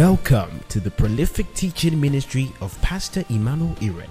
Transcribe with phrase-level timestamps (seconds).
[0.00, 4.08] Welcome to the prolific teaching ministry of Pastor Emmanuel Iren,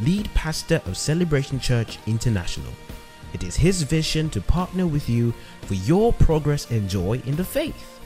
[0.00, 2.72] lead pastor of Celebration Church International.
[3.32, 7.44] It is his vision to partner with you for your progress and joy in the
[7.44, 8.00] faith.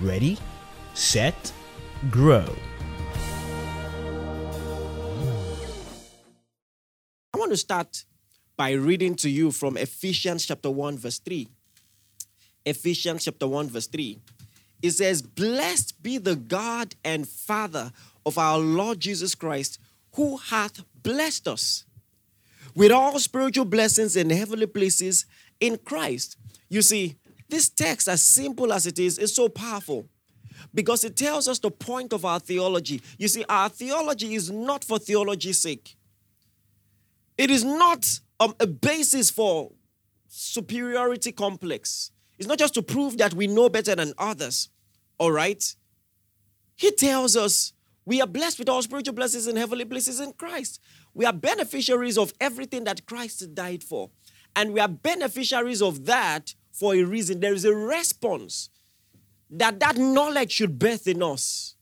[0.00, 0.36] Ready,
[0.92, 1.50] set,
[2.10, 2.44] grow.
[7.32, 8.04] I want to start
[8.58, 11.48] by reading to you from Ephesians chapter 1, verse 3.
[12.66, 14.20] Ephesians chapter 1, verse 3.
[14.82, 17.92] It says, Blessed be the God and Father
[18.24, 19.78] of our Lord Jesus Christ,
[20.14, 21.84] who hath blessed us
[22.74, 25.26] with all spiritual blessings in heavenly places
[25.60, 26.36] in Christ.
[26.68, 27.16] You see,
[27.48, 30.08] this text, as simple as it is, is so powerful
[30.74, 33.00] because it tells us the point of our theology.
[33.18, 35.96] You see, our theology is not for theology's sake,
[37.38, 39.72] it is not um, a basis for
[40.28, 42.10] superiority complex.
[42.38, 44.68] It's not just to prove that we know better than others.
[45.18, 45.74] All right?
[46.74, 47.72] He tells us
[48.04, 50.80] we are blessed with all spiritual blessings and heavenly places in Christ.
[51.14, 54.10] We are beneficiaries of everything that Christ died for.
[54.54, 57.40] And we are beneficiaries of that for a reason.
[57.40, 58.70] There is a response
[59.50, 61.76] that that knowledge should birth in us,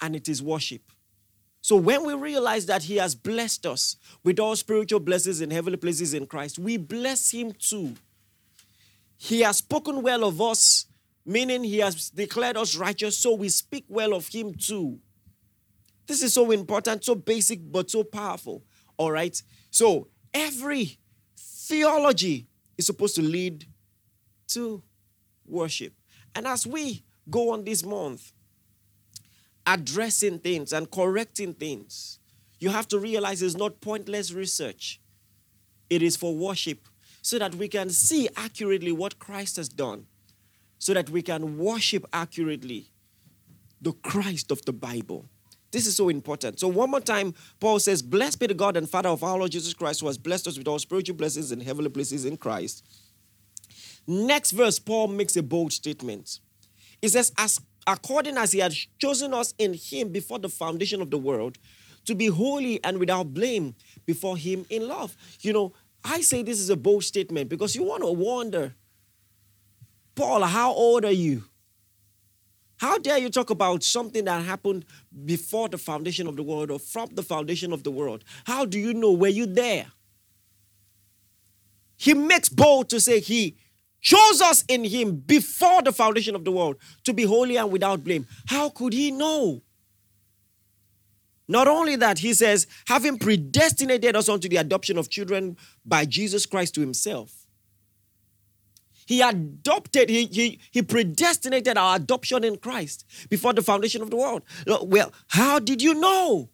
[0.00, 0.82] and it is worship.
[1.60, 5.76] So when we realize that He has blessed us with all spiritual blessings in heavenly
[5.76, 7.94] places in Christ, we bless Him too.
[9.18, 10.86] He has spoken well of us,
[11.26, 15.00] meaning He has declared us righteous, so we speak well of Him too.
[16.06, 18.64] This is so important, so basic, but so powerful.
[18.96, 19.40] All right?
[19.70, 20.98] So every
[21.36, 22.46] theology
[22.78, 23.66] is supposed to lead
[24.48, 24.82] to
[25.44, 25.92] worship.
[26.34, 28.32] And as we go on this month,
[29.66, 32.20] addressing things and correcting things,
[32.60, 35.00] you have to realize it's not pointless research.
[35.90, 36.88] It is for worship
[37.28, 40.06] so that we can see accurately what Christ has done,
[40.78, 42.90] so that we can worship accurately
[43.82, 45.26] the Christ of the Bible.
[45.70, 46.58] This is so important.
[46.58, 49.50] So, one more time, Paul says, Blessed be the God and Father of our Lord
[49.50, 52.82] Jesus Christ, who has blessed us with all spiritual blessings in heavenly places in Christ.
[54.06, 56.40] Next verse, Paul makes a bold statement.
[57.02, 61.10] He says, As according as he had chosen us in him before the foundation of
[61.10, 61.58] the world,
[62.06, 63.74] to be holy and without blame
[64.06, 65.14] before him in love.
[65.42, 65.72] You know,
[66.10, 68.74] I say this is a bold statement because you want to wonder,
[70.14, 71.44] Paul, how old are you?
[72.78, 74.86] How dare you talk about something that happened
[75.24, 78.24] before the foundation of the world or from the foundation of the world?
[78.44, 79.12] How do you know?
[79.12, 79.86] Were you there?
[81.96, 83.58] He makes bold to say he
[84.00, 88.02] chose us in him before the foundation of the world to be holy and without
[88.02, 88.26] blame.
[88.46, 89.60] How could he know?
[91.48, 96.44] Not only that, he says, having predestinated us unto the adoption of children by Jesus
[96.44, 97.46] Christ to himself.
[99.06, 104.16] He adopted, he, he, he predestinated our adoption in Christ before the foundation of the
[104.16, 104.42] world.
[104.66, 106.50] Well, how did you know?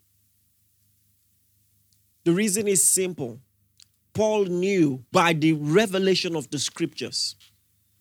[2.22, 3.40] The reason is simple.
[4.12, 7.34] Paul knew by the revelation of the scriptures.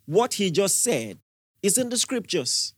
[0.05, 1.17] What he just said
[1.63, 2.72] is in the scriptures.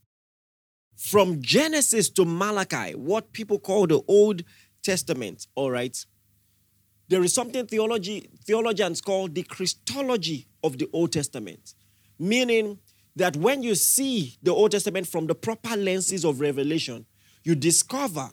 [0.96, 4.44] From Genesis to Malachi, what people call the Old
[4.82, 5.98] Testament, all right?
[7.08, 11.76] There is something theology, theologians call the Christology of the Old Testament,
[12.18, 12.80] meaning
[13.16, 17.06] that when you see the Old Testament from the proper lenses of revelation,
[17.44, 18.30] you discover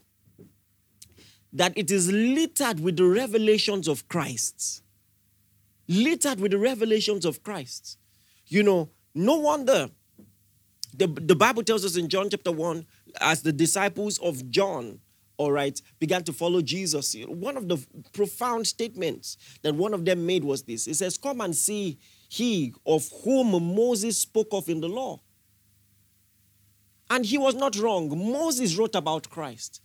[1.52, 4.82] that it is littered with the revelations of Christ.
[5.86, 7.98] Littered with the revelations of Christ.
[8.46, 9.90] You know, no wonder
[10.94, 12.86] the, the Bible tells us in John chapter 1,
[13.20, 15.00] as the disciples of John,
[15.38, 20.26] all right, began to follow Jesus, one of the profound statements that one of them
[20.26, 20.86] made was this.
[20.86, 21.98] It says, Come and see
[22.28, 25.20] he of whom Moses spoke of in the law.
[27.10, 28.08] And he was not wrong.
[28.08, 29.80] Moses wrote about Christ.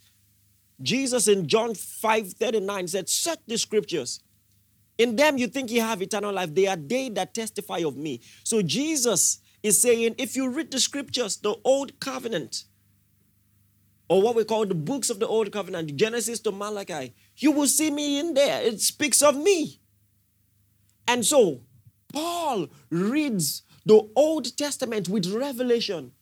[0.80, 4.20] Jesus in John 5 39 said, Search the scriptures.
[4.96, 6.54] In them you think you have eternal life.
[6.54, 8.20] They are they that testify of me.
[8.44, 12.64] So Jesus is saying, if you read the scriptures, the old covenant,
[14.08, 17.66] or what we call the books of the old covenant, Genesis to Malachi, you will
[17.66, 18.62] see me in there.
[18.62, 19.80] It speaks of me.
[21.06, 21.62] And so,
[22.12, 26.12] Paul reads the Old Testament with revelation,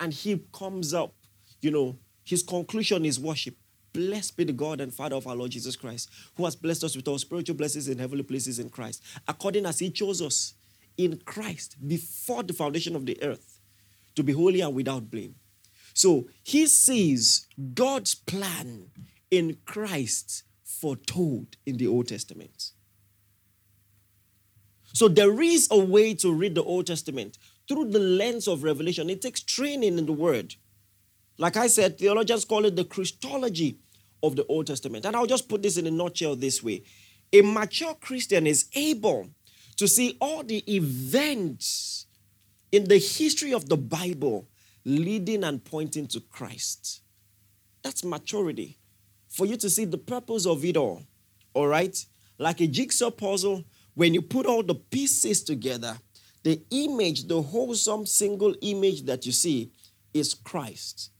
[0.00, 1.14] and he comes up,
[1.60, 3.56] you know, his conclusion is worship.
[3.92, 6.96] Blessed be the God and Father of our Lord Jesus Christ, who has blessed us
[6.96, 10.54] with all spiritual blessings in heavenly places in Christ, according as he chose us
[10.96, 13.60] in Christ before the foundation of the earth
[14.14, 15.34] to be holy and without blame.
[15.92, 18.90] So he sees God's plan
[19.30, 22.72] in Christ foretold in the Old Testament.
[24.92, 27.38] So there is a way to read the Old Testament
[27.68, 29.10] through the lens of revelation.
[29.10, 30.54] It takes training in the word.
[31.38, 33.78] Like I said, theologians call it the Christology
[34.22, 35.04] of the Old Testament.
[35.04, 36.84] And I'll just put this in a nutshell this way
[37.32, 39.28] a mature Christian is able
[39.76, 42.06] to see all the events
[42.72, 44.48] in the history of the Bible
[44.84, 47.02] leading and pointing to Christ.
[47.82, 48.78] That's maturity.
[49.28, 51.02] For you to see the purpose of it all.
[51.54, 51.96] All right?
[52.38, 55.98] Like a jigsaw puzzle, when you put all the pieces together,
[56.42, 59.70] the image, the wholesome single image that you see
[60.12, 61.10] is Christ.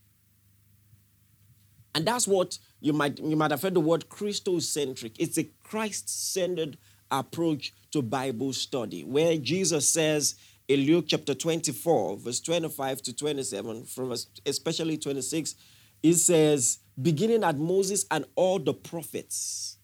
[1.95, 5.13] And that's what you might you might have heard the word Christocentric.
[5.19, 6.77] It's a Christ-centered
[7.11, 10.37] approach to Bible study, where Jesus says
[10.69, 14.15] in Luke chapter 24, verse 25 to 27, from
[14.47, 15.55] especially 26,
[16.03, 19.79] it says, beginning at Moses and all the prophets,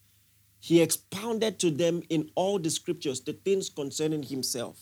[0.58, 4.78] he expounded to them in all the scriptures the things concerning himself.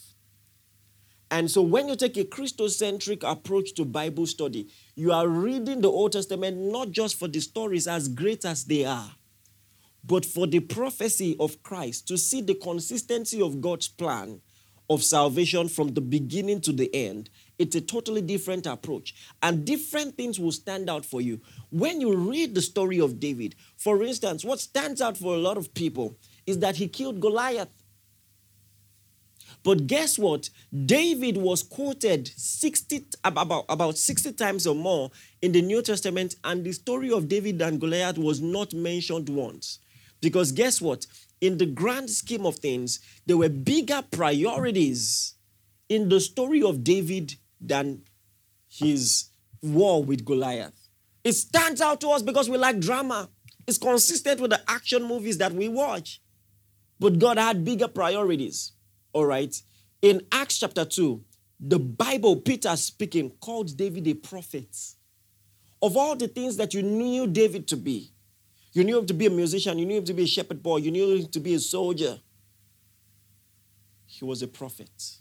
[1.30, 5.90] And so when you take a Christocentric approach to Bible study, you are reading the
[5.90, 9.10] Old Testament not just for the stories as great as they are,
[10.08, 14.40] but for the prophecy of Christ, to see the consistency of God's plan
[14.88, 17.28] of salvation from the beginning to the end.
[17.58, 19.14] It's a totally different approach.
[19.42, 21.42] And different things will stand out for you.
[21.70, 25.58] When you read the story of David, for instance, what stands out for a lot
[25.58, 26.16] of people
[26.46, 27.68] is that he killed Goliath.
[29.62, 30.48] But guess what?
[30.86, 35.10] David was quoted 60 about, about 60 times or more
[35.42, 39.80] in the New Testament, and the story of David and Goliath was not mentioned once.
[40.20, 41.06] Because guess what?
[41.40, 45.34] In the grand scheme of things, there were bigger priorities
[45.88, 48.02] in the story of David than
[48.68, 49.30] his
[49.62, 50.88] war with Goliath.
[51.24, 53.28] It stands out to us because we like drama.
[53.66, 56.20] It's consistent with the action movies that we watch.
[56.98, 58.72] But God had bigger priorities.
[59.12, 59.54] All right.
[60.02, 61.22] In Acts chapter 2,
[61.60, 64.76] the Bible, Peter speaking, called David a prophet.
[65.82, 68.12] Of all the things that you knew David to be,
[68.72, 70.76] you knew him to be a musician, you knew him to be a shepherd boy,
[70.76, 72.20] you knew him to be a soldier.
[74.06, 75.16] He was a prophet.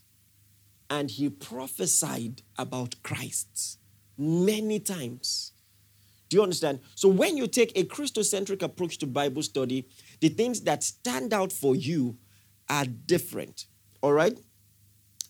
[0.89, 3.79] And he prophesied about Christ
[4.17, 5.51] many times.
[6.29, 6.79] Do you understand?
[6.95, 9.87] So when you take a Christocentric approach to Bible study,
[10.19, 12.17] the things that stand out for you
[12.69, 13.65] are different.
[14.01, 14.37] All right?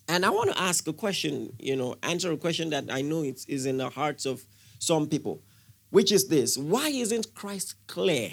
[0.08, 3.22] And I want to ask a question, you know, answer a question that I know
[3.22, 4.44] it's, is in the hearts of
[4.78, 5.42] some people,
[5.90, 8.30] which is this Why isn't Christ clear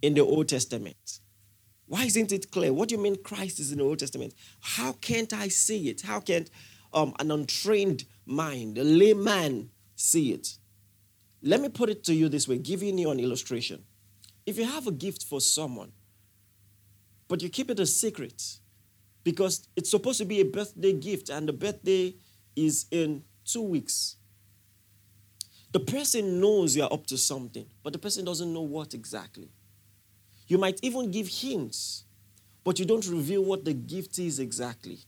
[0.00, 1.20] in the Old Testament?
[1.86, 2.72] Why isn't it clear?
[2.72, 4.34] What do you mean Christ is in the Old Testament?
[4.60, 6.00] How can't I see it?
[6.02, 6.48] How can't
[6.94, 10.56] um, an untrained mind, a layman, see it?
[11.42, 13.84] Let me put it to you this way, giving you an illustration.
[14.46, 15.92] If you have a gift for someone,
[17.28, 18.42] but you keep it a secret,
[19.24, 22.14] because it's supposed to be a birthday gift and the birthday
[22.56, 24.16] is in two weeks.
[25.72, 29.48] The person knows you're up to something, but the person doesn't know what exactly.
[30.46, 32.04] You might even give hints,
[32.62, 34.98] but you don't reveal what the gift is exactly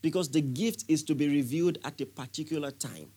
[0.00, 3.10] because the gift is to be revealed at a particular time.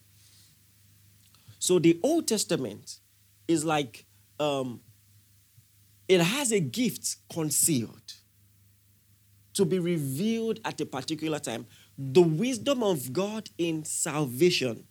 [1.58, 2.98] So the Old Testament
[3.48, 4.04] is like
[4.38, 4.80] um,
[6.08, 8.14] it has a gift concealed
[9.54, 11.66] to be revealed at a particular time.
[11.96, 14.84] The wisdom of God in salvation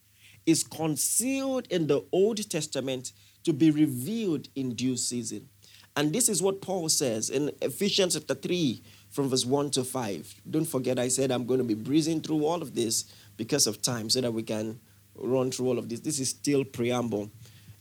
[0.50, 3.12] is concealed in the Old Testament
[3.44, 5.48] to be revealed in due season.
[5.96, 10.42] And this is what Paul says in Ephesians chapter 3 from verse 1 to 5.
[10.50, 13.06] Don't forget, I said I'm going to be breezing through all of this
[13.38, 14.80] because of time so that we can
[15.16, 16.00] run through all of this.
[16.00, 17.30] This is still preamble.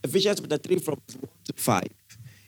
[0.02, 1.82] Ephesians chapter 3 from verse 1 to 5.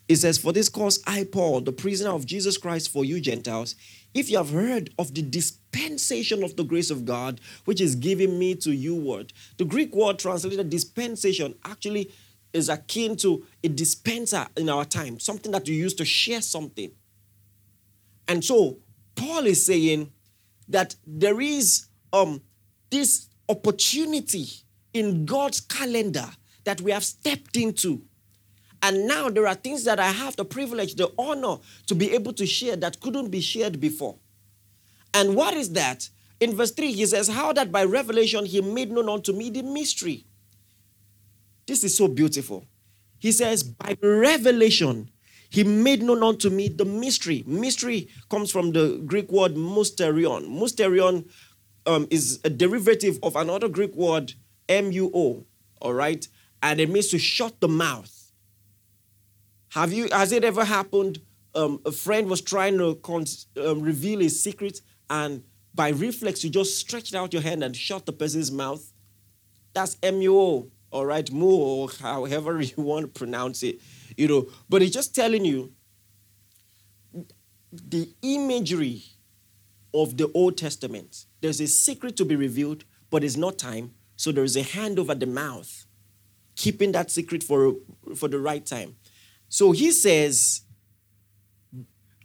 [0.07, 3.75] It says, For this cause I, Paul, the prisoner of Jesus Christ for you Gentiles,
[4.13, 8.37] if you have heard of the dispensation of the grace of God, which is given
[8.37, 12.11] me to you word, the Greek word translated dispensation actually
[12.53, 16.91] is akin to a dispenser in our time, something that you use to share something.
[18.27, 18.77] And so
[19.15, 20.11] Paul is saying
[20.67, 22.41] that there is um,
[22.89, 24.47] this opportunity
[24.93, 26.27] in God's calendar
[26.63, 28.01] that we have stepped into.
[28.83, 31.57] And now there are things that I have the privilege, the honor
[31.87, 34.15] to be able to share that couldn't be shared before.
[35.13, 36.09] And what is that?
[36.39, 39.61] In verse 3, he says, How that by revelation he made known unto me the
[39.61, 40.25] mystery.
[41.67, 42.65] This is so beautiful.
[43.19, 45.11] He says, By revelation
[45.51, 47.43] he made known unto me the mystery.
[47.45, 50.47] Mystery comes from the Greek word mysterion.
[50.47, 51.29] Mysterion
[51.85, 54.33] um, is a derivative of another Greek word,
[54.69, 55.45] M U O,
[55.81, 56.25] all right?
[56.63, 58.20] And it means to shut the mouth.
[59.71, 61.19] Have you, has it ever happened?
[61.55, 63.25] Um, a friend was trying to con-
[63.57, 68.05] um, reveal a secret, and by reflex, you just stretched out your hand and shut
[68.05, 68.91] the person's mouth.
[69.73, 73.79] That's MUO, all right, Mu, or however you want to pronounce it,
[74.17, 74.47] you know.
[74.67, 75.71] But it's just telling you
[77.71, 79.03] the imagery
[79.93, 81.25] of the Old Testament.
[81.39, 83.93] There's a secret to be revealed, but it's not time.
[84.17, 85.85] So there is a hand over the mouth,
[86.57, 87.75] keeping that secret for,
[88.15, 88.95] for the right time.
[89.51, 90.61] So he says,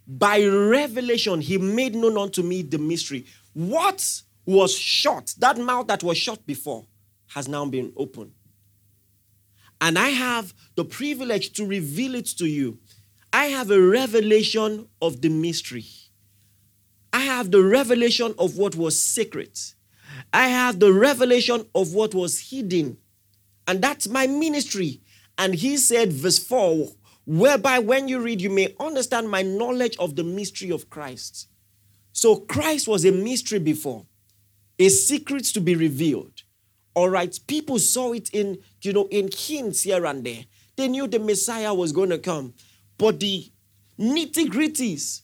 [0.07, 3.25] by revelation, he made known unto me the mystery.
[3.51, 6.87] What was shut, that mouth that was shut before,
[7.27, 8.31] has now been opened.
[9.81, 12.79] And I have the privilege to reveal it to you.
[13.33, 15.85] I have a revelation of the mystery.
[17.11, 19.73] I have the revelation of what was secret.
[20.31, 22.99] I have the revelation of what was hidden.
[23.67, 25.01] And that's my ministry.
[25.37, 26.87] And he said, verse 4,
[27.27, 31.49] whereby when you read, you may understand my knowledge of the mystery of Christ.
[32.13, 34.05] So Christ was a mystery before,
[34.79, 36.43] a secret to be revealed.
[36.95, 40.45] All right, people saw it in, you know, in hints here and there.
[40.77, 42.53] They knew the Messiah was going to come.
[42.97, 43.51] But the
[43.99, 45.21] nitty gritties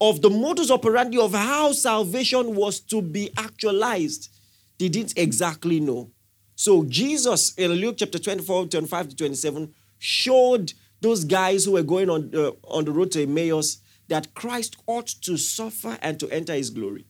[0.00, 4.30] of the modus operandi of how salvation was to be actualized,
[4.78, 6.12] they didn't exactly know.
[6.54, 12.10] So Jesus in Luke chapter 24, 25 to 27 showed those guys who were going
[12.10, 13.78] on, uh, on the road to Emmaus
[14.08, 17.06] that Christ ought to suffer and to enter his glory.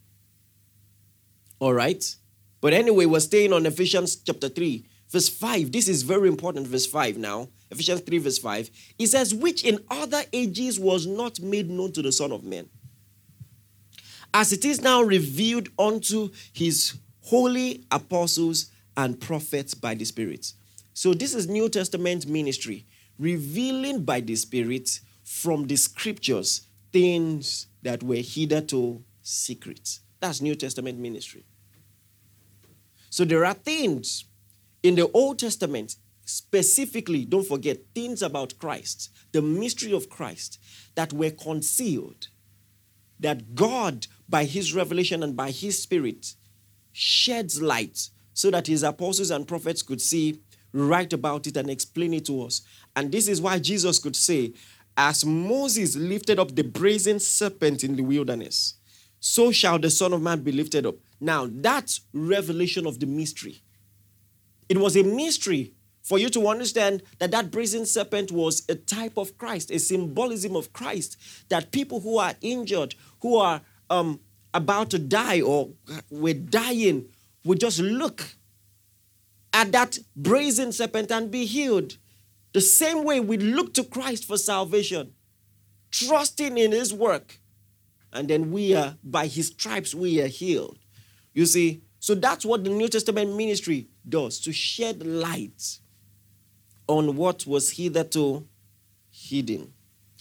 [1.61, 2.04] All right?
[2.61, 5.73] But anyway, we're staying on Ephesians chapter 3, verse 5.
[5.73, 7.49] This is very important, verse 5 now.
[7.71, 8.71] Ephesians 3, verse 5.
[8.99, 12.68] It says, Which in other ages was not made known to the Son of Man,
[14.35, 20.52] as it is now revealed unto his holy apostles and prophets by the Spirit.
[20.99, 22.85] So, this is New Testament ministry,
[23.21, 30.00] revealing by the Spirit from the scriptures things that were hitherto secrets.
[30.19, 31.45] That's New Testament ministry.
[33.11, 34.25] So, there are things
[34.83, 40.59] in the Old Testament, specifically, don't forget, things about Christ, the mystery of Christ,
[40.97, 42.26] that were concealed,
[43.21, 46.35] that God by his revelation and by his spirit,
[46.90, 50.40] sheds light so that his apostles and prophets could see,
[50.73, 52.63] write about it, and explain it to us.
[52.97, 54.53] And this is why Jesus could say,
[54.97, 58.75] As Moses lifted up the brazen serpent in the wilderness,
[59.21, 60.97] so shall the Son of Man be lifted up.
[61.21, 63.63] Now, that's revelation of the mystery.
[64.69, 69.17] It was a mystery for you to understand that that brazen serpent was a type
[69.17, 71.17] of Christ, a symbolism of Christ,
[71.49, 73.61] that people who are injured, who are
[73.91, 74.21] um,
[74.55, 75.71] about to die or
[76.11, 77.09] we're dying,
[77.45, 78.25] we just look
[79.52, 81.97] at that brazen serpent and be healed.
[82.52, 85.12] The same way we look to Christ for salvation,
[85.90, 87.40] trusting in his work,
[88.12, 90.78] and then we are, by his stripes, we are healed.
[91.35, 95.78] You see, so that's what the New Testament ministry does to shed light
[96.87, 98.47] on what was hitherto
[99.11, 99.73] hidden.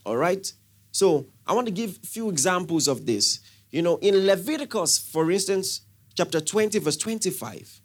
[0.05, 0.51] All right?
[0.91, 3.39] So I want to give a few examples of this.
[3.72, 5.81] You know, in Leviticus, for instance,
[6.15, 7.81] chapter 20, verse 25,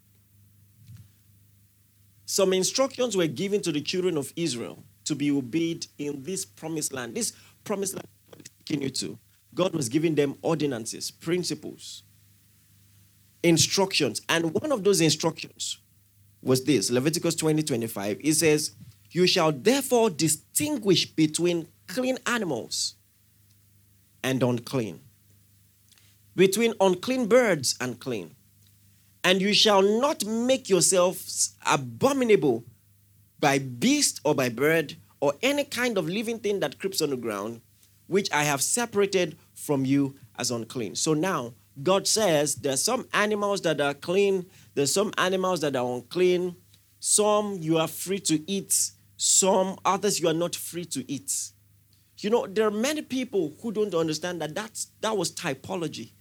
[2.33, 6.91] some instructions were given to the children of Israel to be obeyed in this promised
[6.91, 7.15] land.
[7.15, 8.09] This promised land
[8.65, 9.19] taking you to.
[9.55, 12.05] God was giving them ordinances, principles,
[13.43, 14.23] instructions.
[14.31, 15.77] And one of those instructions
[16.43, 18.21] was this Leviticus 20 25.
[18.25, 18.77] It says,
[19.11, 22.95] You shall therefore distinguish between clean animals
[24.25, 25.01] and unclean
[26.35, 28.35] between unclean birds and clean.
[29.25, 32.65] And you shall not make yourselves abominable
[33.39, 37.17] by beast or by bird or any kind of living thing that creeps on the
[37.17, 37.61] ground,
[38.09, 40.97] which I have separated from you as unclean.
[40.97, 45.95] So now, God says there's some animals that are clean, there's some animals that are
[45.95, 46.57] unclean,
[46.99, 51.53] some you are free to eat, some others you are not free to eat.
[52.19, 56.13] You know, there are many people who don't understand that that's, that was typology.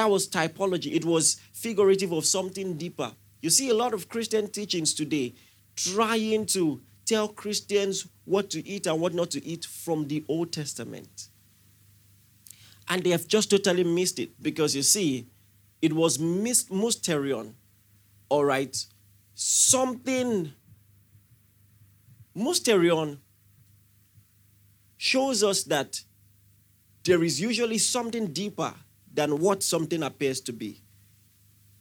[0.00, 0.94] That was typology.
[0.94, 3.12] It was figurative of something deeper.
[3.42, 5.34] You see a lot of Christian teachings today
[5.76, 10.54] trying to tell Christians what to eat and what not to eat from the Old
[10.54, 11.28] Testament.
[12.88, 15.26] And they have just totally missed it because you see,
[15.82, 17.52] it was mysterion,
[18.30, 18.74] all right?
[19.34, 20.50] Something,
[22.34, 23.18] mysterion
[24.96, 26.00] shows us that
[27.04, 28.72] there is usually something deeper
[29.12, 30.82] than what something appears to be.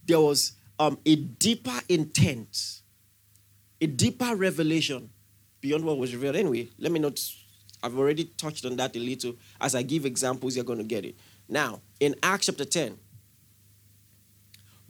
[0.05, 2.81] There was um, a deeper intent,
[3.81, 5.09] a deeper revelation
[5.62, 6.36] beyond what was revealed.
[6.36, 7.19] Anyway, let me not,
[7.83, 9.36] I've already touched on that a little.
[9.62, 11.15] As I give examples, you're going to get it.
[11.48, 12.98] Now, in Acts chapter 10,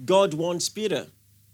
[0.05, 1.07] God wants Peter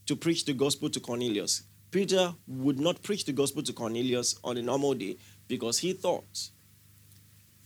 [0.05, 1.63] to preach the gospel to Cornelius.
[1.89, 6.49] Peter would not preach the gospel to Cornelius on a normal day because he thought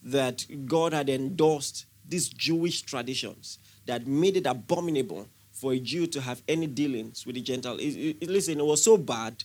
[0.03, 6.21] that God had endorsed these Jewish traditions that made it abominable for a Jew to
[6.21, 7.77] have any dealings with the Gentile.
[7.77, 9.43] It, it, listen, it was so bad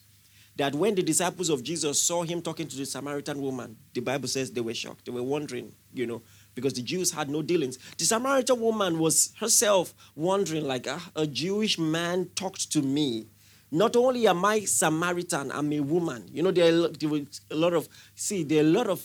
[0.56, 4.28] that when the disciples of Jesus saw him talking to the Samaritan woman, the Bible
[4.28, 5.06] says they were shocked.
[5.06, 6.22] They were wondering, you know,
[6.54, 7.78] because the Jews had no dealings.
[7.98, 13.26] The Samaritan woman was herself wondering, like, ah, a Jewish man talked to me.
[13.72, 16.28] Not only am I Samaritan, I'm a woman.
[16.32, 19.04] You know, there, there were a lot of, see, there are a lot of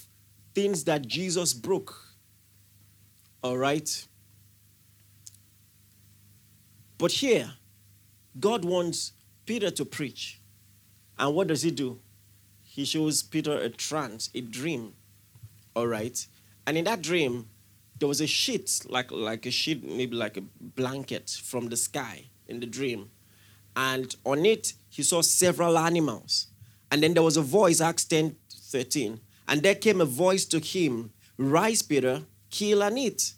[0.53, 2.08] things that Jesus broke.
[3.41, 4.07] All right?
[6.97, 7.53] But here,
[8.39, 9.13] God wants
[9.45, 10.41] Peter to preach.
[11.17, 11.99] And what does he do?
[12.63, 14.93] He shows Peter a trance, a dream.
[15.75, 16.25] All right?
[16.67, 17.47] And in that dream,
[17.97, 22.25] there was a sheet, like, like a sheet, maybe like a blanket from the sky
[22.47, 23.09] in the dream.
[23.75, 26.47] And on it, he saw several animals.
[26.91, 29.19] And then there was a voice, Acts 10 13.
[29.47, 33.33] And there came a voice to him Rise, Peter, kill and eat.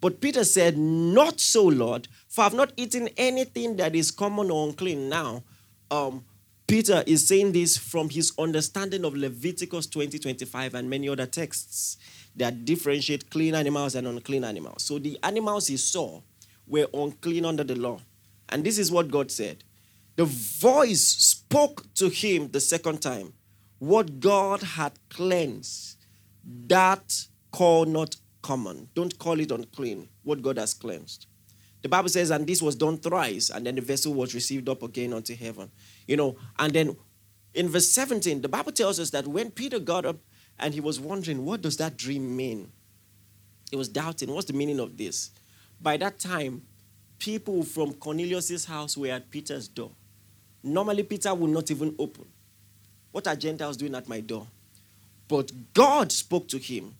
[0.00, 4.68] But Peter said, Not so, Lord, for I've not eaten anything that is common or
[4.68, 5.08] unclean.
[5.08, 5.42] Now,
[5.90, 6.24] um,
[6.66, 11.96] Peter is saying this from his understanding of Leviticus 20 25 and many other texts
[12.36, 14.82] that differentiate clean animals and unclean animals.
[14.82, 16.20] So the animals he saw
[16.66, 18.00] were unclean under the law.
[18.50, 19.64] And this is what God said.
[20.16, 23.32] The voice spoke to him the second time
[23.78, 25.96] what God had cleansed,
[26.66, 28.88] that call not common.
[28.94, 31.26] Don't call it unclean, what God has cleansed.
[31.82, 34.82] The Bible says, and this was done thrice, and then the vessel was received up
[34.82, 35.70] again unto heaven.
[36.06, 36.96] You know, and then
[37.54, 40.16] in verse 17, the Bible tells us that when Peter got up
[40.58, 42.72] and he was wondering, what does that dream mean?
[43.70, 45.30] He was doubting, what's the meaning of this?
[45.80, 46.62] By that time,
[47.18, 49.92] people from Cornelius's house were at Peter's door.
[50.62, 52.26] Normally, Peter would not even open.
[53.12, 54.46] What are Gentiles doing at my door?
[55.28, 56.94] But God spoke to him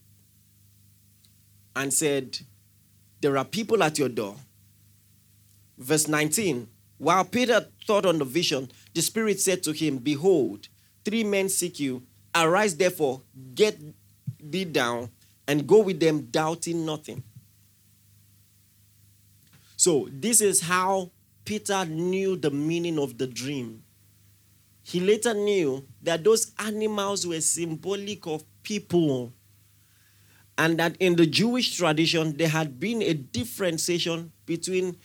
[1.79, 2.39] and said,
[3.21, 4.35] There are people at your door.
[5.79, 10.69] Verse 19 While Peter thought on the vision, the Spirit said to him, Behold,
[11.05, 12.03] three men seek you.
[12.35, 13.23] Arise, therefore,
[13.55, 13.79] get
[14.39, 15.11] thee down,
[15.47, 17.23] and go with them, doubting nothing.
[19.77, 21.13] So, this is how
[21.45, 23.83] Peter knew the meaning of the dream.
[24.83, 29.33] He later knew that those animals were symbolic of people.
[30.59, 34.97] And that in the Jewish tradition, there had been a differentiation between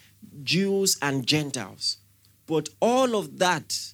[0.42, 1.98] Jews and Gentiles.
[2.48, 3.94] But all of that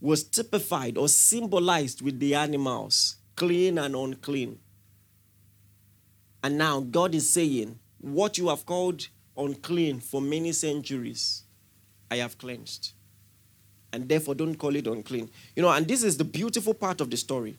[0.00, 4.58] was typified or symbolized with the animals, clean and unclean.
[6.44, 11.42] And now God is saying, What you have called unclean for many centuries,
[12.10, 12.92] I have cleansed
[13.92, 15.30] and therefore don't call it unclean.
[15.54, 17.58] You know, and this is the beautiful part of the story.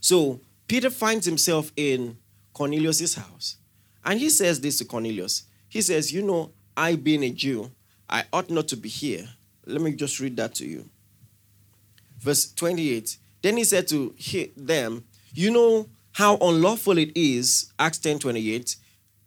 [0.00, 2.16] So Peter finds himself in
[2.52, 3.56] Cornelius's house,
[4.04, 5.44] and he says this to Cornelius.
[5.68, 7.70] He says, You know, I being a Jew,
[8.08, 9.28] I ought not to be here.
[9.64, 10.88] Let me just read that to you.
[12.18, 13.18] Verse 28.
[13.42, 14.14] Then he said to
[14.56, 18.76] them, You know how unlawful it is, Acts 10 28,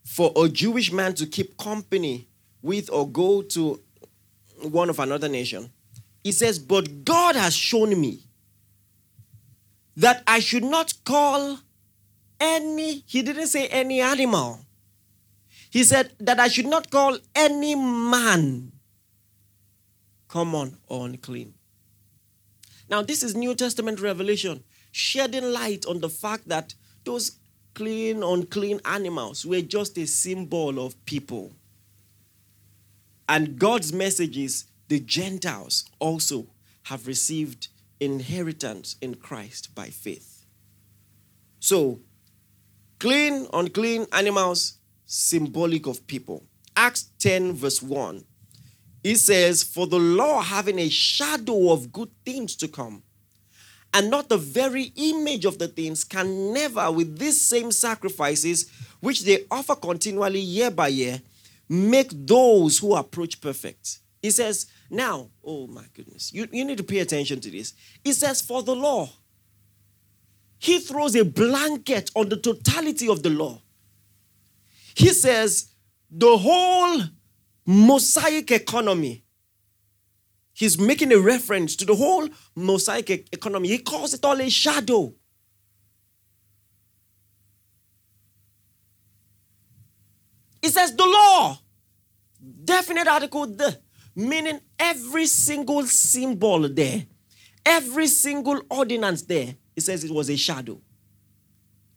[0.03, 2.27] for a Jewish man to keep company
[2.61, 3.79] with or go to
[4.63, 5.71] one of another nation.
[6.23, 8.23] He says, But God has shown me
[9.99, 11.59] that I should not call
[12.39, 14.61] any, he didn't say any animal.
[15.69, 18.71] He said that I should not call any man
[20.29, 21.53] common or unclean.
[22.89, 27.37] Now, this is New Testament revelation, shedding light on the fact that those
[27.73, 31.51] clean, unclean animals were just a symbol of people.
[33.27, 36.47] And God's message is the Gentiles also
[36.83, 37.67] have received
[37.99, 40.45] inheritance in Christ by faith.
[41.59, 41.99] So,
[42.99, 46.43] clean, unclean animals, symbolic of people.
[46.75, 48.23] Acts 10, verse 1.
[49.03, 53.03] It says, For the law having a shadow of good things to come,
[53.93, 59.23] and not the very image of the things, can never, with these same sacrifices, which
[59.23, 61.21] they offer continually year by year,
[61.67, 63.99] make those who approach perfect.
[64.21, 67.73] He says, now, oh my goodness, you, you need to pay attention to this.
[68.03, 69.09] He says, for the law.
[70.57, 73.61] He throws a blanket on the totality of the law.
[74.95, 75.69] He says,
[76.11, 77.01] the whole
[77.65, 79.23] Mosaic economy.
[80.53, 83.69] He's making a reference to the whole Mosaic economy.
[83.69, 85.13] He calls it all a shadow.
[90.61, 91.59] He says the law,
[92.65, 93.79] definite article, the
[94.19, 97.05] Meaning every single symbol there,
[97.65, 100.81] every single ordinance there, it says it was a shadow.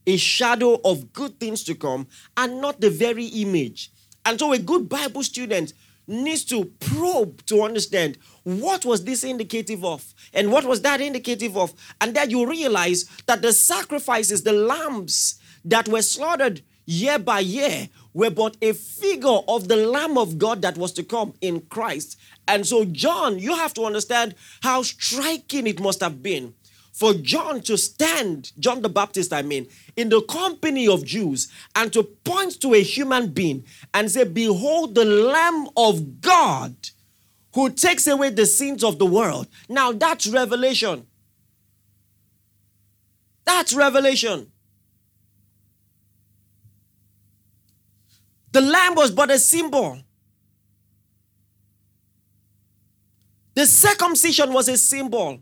[0.07, 2.07] A shadow of good things to come
[2.37, 3.91] and not the very image.
[4.25, 5.73] And so a good Bible student
[6.07, 11.57] needs to probe to understand what was this indicative of and what was that indicative
[11.57, 17.41] of and then you realize that the sacrifices the lambs that were slaughtered year by
[17.41, 21.61] year were but a figure of the lamb of god that was to come in
[21.63, 22.19] christ
[22.49, 26.55] and so john you have to understand how striking it must have been
[26.93, 29.67] for John to stand, John the Baptist, I mean,
[29.97, 33.65] in the company of Jews and to point to a human being
[33.95, 36.77] and say, Behold, the Lamb of God
[37.55, 39.47] who takes away the sins of the world.
[39.69, 41.07] Now, that's revelation.
[43.45, 44.52] That's revelation.
[48.53, 50.01] The lamb was but a symbol.
[53.55, 55.41] The circumcision was a symbol.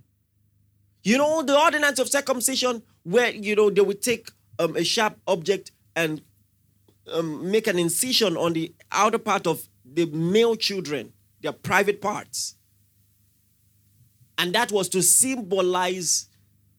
[1.03, 5.18] You know, the ordinance of circumcision, where, you know, they would take um, a sharp
[5.27, 6.23] object and
[7.12, 12.57] um, make an incision on the outer part of the male children, their private parts.
[14.38, 16.29] And that was to symbolize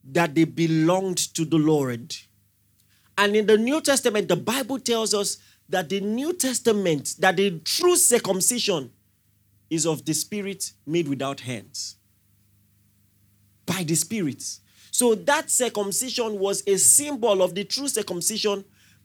[0.04, 2.16] that they belonged to the Lord.
[3.18, 5.36] And in the New Testament, the Bible tells us
[5.72, 8.90] that the New Testament, that the true circumcision
[9.70, 11.96] is of the Spirit made without hands
[13.64, 14.44] by the Spirit.
[14.90, 18.64] So that circumcision was a symbol of the true circumcision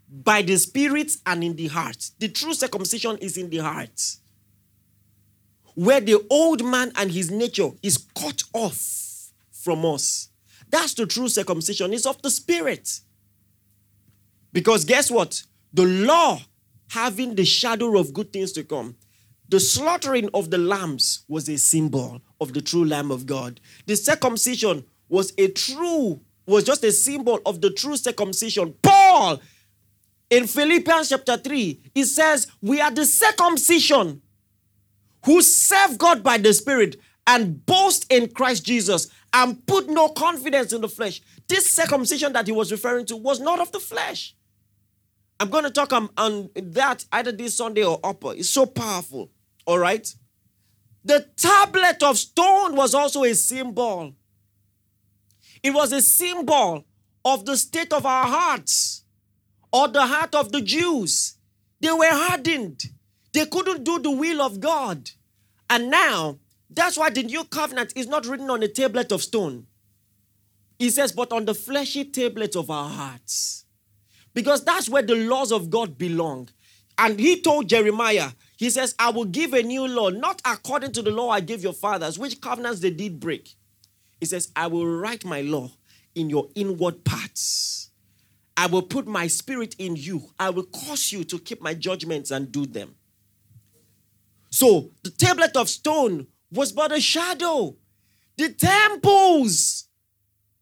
[0.10, 2.12] by the Spirit and in the heart.
[2.20, 4.18] The true circumcision is in the heart,
[5.74, 10.30] where the old man and his nature is cut off from us.
[10.70, 13.00] That's the true circumcision, it's of the Spirit.
[14.52, 15.44] Because guess what?
[15.74, 16.42] The law
[16.90, 18.96] having the shadow of good things to come
[19.50, 23.62] the slaughtering of the lambs was a symbol of the true Lamb of God.
[23.86, 28.76] The circumcision was a true, was just a symbol of the true circumcision.
[28.82, 29.40] Paul,
[30.30, 34.22] in Philippians chapter 3, he says, We are the circumcision
[35.26, 40.74] who serve God by the Spirit and boast in Christ Jesus and put no confidence
[40.74, 41.22] in the flesh.
[41.48, 44.36] This circumcision that he was referring to was not of the flesh.
[45.40, 48.34] I'm going to talk on, on that either this Sunday or upper.
[48.34, 49.30] It's so powerful.
[49.66, 50.08] All right?
[51.06, 54.14] The tablet of stone was also a symbol.
[55.64, 56.86] It was a symbol
[57.24, 59.04] of the state of our hearts
[59.72, 61.38] or the heart of the Jews.
[61.80, 62.84] They were hardened.
[63.34, 65.12] They couldn't do the will of God.
[65.70, 69.68] And now, that's why the new covenant is not written on a tablet of stone.
[70.80, 73.66] He says, but on the fleshy tablet of our hearts.
[74.38, 76.50] Because that's where the laws of God belong.
[77.00, 81.02] And he told Jeremiah, he says, I will give a new law, not according to
[81.02, 83.56] the law I gave your fathers, which covenants they did break.
[84.20, 85.72] He says, I will write my law
[86.14, 87.90] in your inward parts.
[88.56, 90.30] I will put my spirit in you.
[90.40, 92.94] I will cause you to keep my judgments and do them.
[94.52, 97.76] So the tablet of stone was but a shadow.
[98.38, 99.88] The temples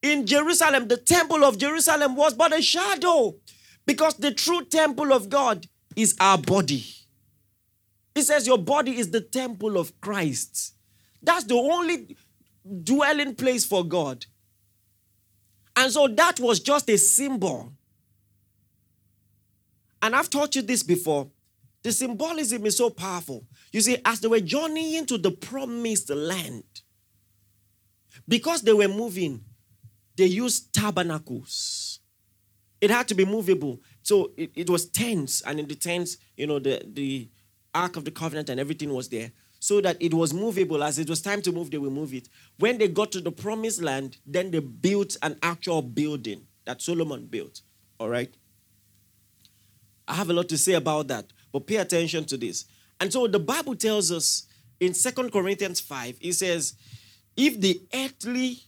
[0.01, 3.35] in Jerusalem, the temple of Jerusalem was but a shadow
[3.85, 6.83] because the true temple of God is our body.
[8.13, 10.73] He says your body is the temple of Christ.
[11.21, 12.15] That's the only
[12.83, 14.25] dwelling place for God.
[15.75, 17.73] And so that was just a symbol.
[20.01, 21.29] And I've taught you this before.
[21.83, 23.45] The symbolism is so powerful.
[23.71, 26.63] You see, as they were journeying to the promised land,
[28.27, 29.43] because they were moving,
[30.15, 31.94] they used tabernacles.
[32.81, 33.81] It had to be movable.
[34.03, 37.29] So it, it was tents, and in the tents, you know, the, the
[37.73, 40.83] Ark of the Covenant and everything was there, so that it was movable.
[40.83, 42.29] As it was time to move, they will move it.
[42.59, 47.25] When they got to the promised land, then they built an actual building that Solomon
[47.25, 47.61] built.
[47.99, 48.33] All right?
[50.07, 52.65] I have a lot to say about that, but pay attention to this.
[52.99, 54.47] And so the Bible tells us
[54.79, 56.75] in Second Corinthians 5, it says,
[57.35, 58.59] if the earthly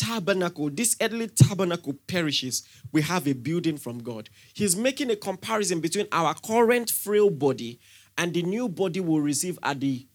[0.00, 4.30] tabernacle, this earthly tabernacle perishes, we have a building from God.
[4.54, 7.78] He's making a comparison between our current frail body
[8.16, 10.06] and the new body we'll receive at the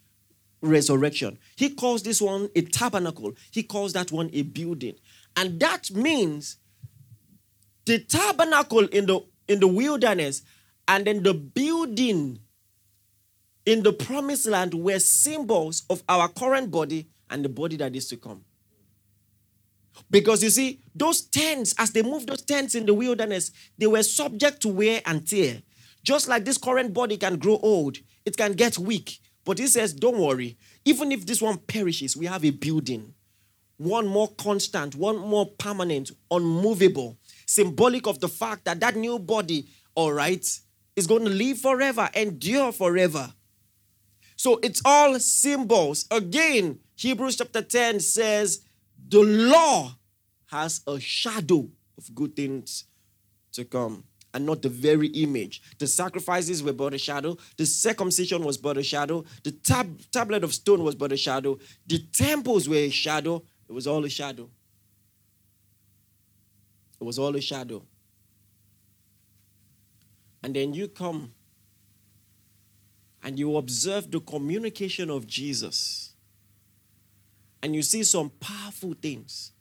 [0.62, 1.38] resurrection.
[1.56, 4.96] He calls this one a tabernacle, he calls that one a building.
[5.38, 6.58] And that means
[7.86, 10.42] the tabernacle in the in the wilderness
[10.88, 12.40] and then the building
[13.68, 18.08] in the promised land were symbols of our current body and the body that is
[18.08, 18.44] to come.
[20.10, 24.04] Because you see, those tents, as they moved those tents in the wilderness, they were
[24.04, 25.62] subject to wear and tear.
[26.04, 29.20] Just like this current body can grow old, it can get weak.
[29.44, 30.58] But he says, don't worry.
[30.86, 33.14] Even if this one perishes, we have a building.
[33.78, 39.68] One more constant, one more permanent, unmovable, symbolic of the fact that that new body,
[39.96, 40.46] all right,
[40.96, 43.34] is going to live forever, endure forever.
[44.38, 46.06] So it's all symbols.
[46.12, 48.62] Again, Hebrews chapter 10 says,
[49.08, 49.96] the law
[50.48, 52.86] has a shadow of good things
[53.54, 55.62] to come and not the very image.
[55.80, 60.44] The sacrifices were but a shadow, the circumcision was but a shadow, the tab- tablet
[60.44, 63.44] of stone was but a shadow, the temples were a shadow.
[63.68, 64.50] It was all a shadow.
[67.00, 67.84] It was all a shadow.
[70.44, 71.34] And then you come
[73.24, 76.15] and you observe the communication of Jesus.
[77.62, 79.52] And you see some powerful things.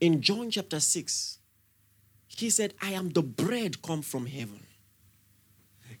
[0.00, 1.38] In John chapter 6,
[2.28, 4.64] he said, I am the bread come from heaven.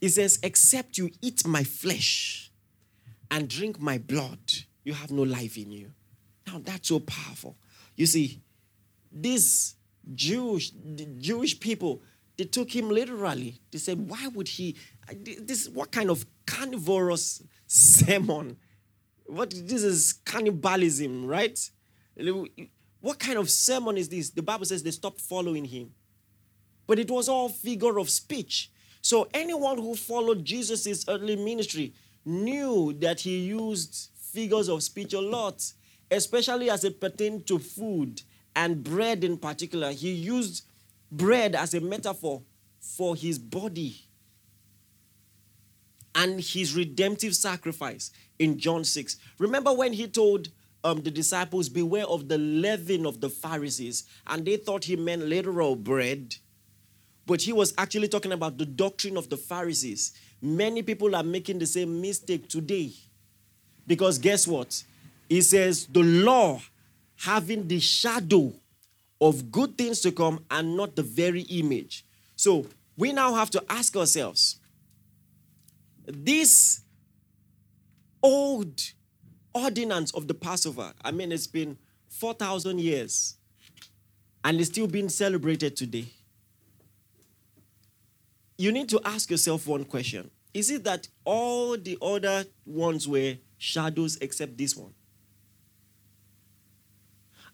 [0.00, 2.50] He says, Except you eat my flesh
[3.30, 4.38] and drink my blood,
[4.84, 5.90] you have no life in you.
[6.46, 7.56] Now that's so powerful.
[7.96, 8.40] You see,
[9.10, 9.74] these
[10.14, 10.70] Jewish,
[11.18, 12.02] Jewish people,
[12.36, 13.60] they took him literally.
[13.70, 14.76] They said, Why would he?
[15.12, 18.56] This what kind of carnivorous sermon?
[19.28, 21.58] What this is cannibalism, right?
[23.00, 24.30] What kind of sermon is this?
[24.30, 25.92] The Bible says they stopped following him
[26.88, 28.72] but it was all figure of speech.
[29.00, 31.92] So anyone who followed Jesus' early ministry
[32.24, 35.62] knew that he used figures of speech a lot,
[36.10, 38.22] especially as it pertained to food
[38.56, 39.92] and bread in particular.
[39.92, 40.64] He used
[41.12, 42.42] bread as a metaphor
[42.80, 44.07] for his body
[46.18, 49.16] and his redemptive sacrifice in John 6.
[49.38, 50.48] Remember when he told
[50.84, 55.24] um, the disciples, Beware of the leaven of the Pharisees, and they thought he meant
[55.24, 56.36] literal bread
[57.28, 60.14] but he was actually talking about the doctrine of the Pharisees.
[60.40, 62.90] Many people are making the same mistake today.
[63.86, 64.82] Because guess what?
[65.28, 66.62] He says, the law
[67.16, 68.54] having the shadow
[69.20, 72.02] of good things to come and not the very image.
[72.34, 72.64] So
[72.96, 74.56] we now have to ask ourselves
[76.08, 76.80] this
[78.22, 78.80] old
[79.54, 83.36] ordinance of the Passover, I mean, it's been 4,000 years
[84.44, 86.06] and it's still being celebrated today
[88.58, 93.38] you need to ask yourself one question Is it that all the other ones were
[93.56, 94.92] shadows except this one?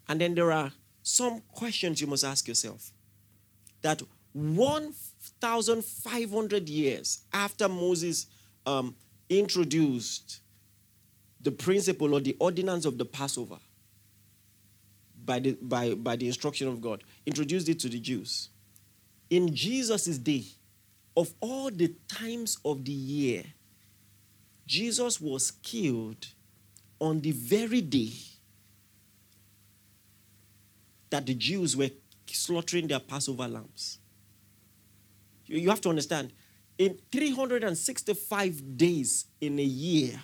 [0.09, 2.91] And then there are some questions you must ask yourself.
[3.81, 4.01] That
[4.33, 8.25] 1,500 years after Moses
[8.65, 8.95] um,
[9.29, 10.41] introduced
[11.41, 13.57] the principle or the ordinance of the Passover
[15.23, 18.49] by the, by, by the instruction of God, introduced it to the Jews.
[19.29, 20.43] In Jesus' day,
[21.17, 23.43] of all the times of the year,
[24.67, 26.27] Jesus was killed
[26.99, 28.11] on the very day
[31.09, 31.89] that the Jews were
[32.27, 33.99] slaughtering their Passover lambs.
[35.45, 36.33] You have to understand,
[36.77, 40.19] in 365 days in a year,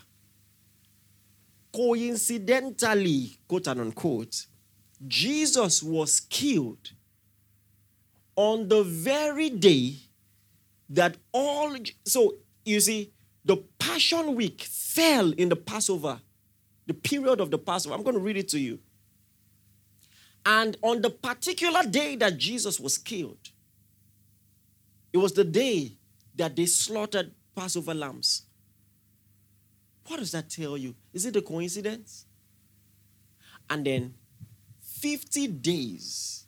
[1.73, 4.45] coincidentally, quote and unquote,
[5.07, 6.91] Jesus was killed
[8.35, 9.95] on the very day
[10.89, 12.35] that all, so
[12.65, 13.11] you see,
[13.43, 16.19] the Passion Week fell in the Passover,
[16.85, 17.95] the period of the Passover.
[17.95, 18.79] I'm going to read it to you.
[20.45, 23.49] And on the particular day that Jesus was killed,
[25.13, 25.97] it was the day
[26.35, 28.43] that they slaughtered Passover lambs.
[30.07, 30.95] What does that tell you?
[31.13, 32.25] Is it a coincidence?
[33.69, 34.15] And then
[34.81, 36.45] 50 days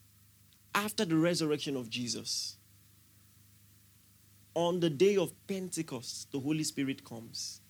[0.75, 2.57] after the resurrection of Jesus,
[4.55, 7.61] on the day of Pentecost, the Holy Spirit comes.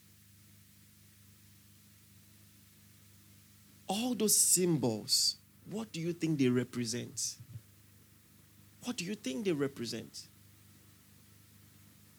[3.86, 5.36] All those symbols,
[5.70, 7.36] what do you think they represent?
[8.84, 10.28] What do you think they represent?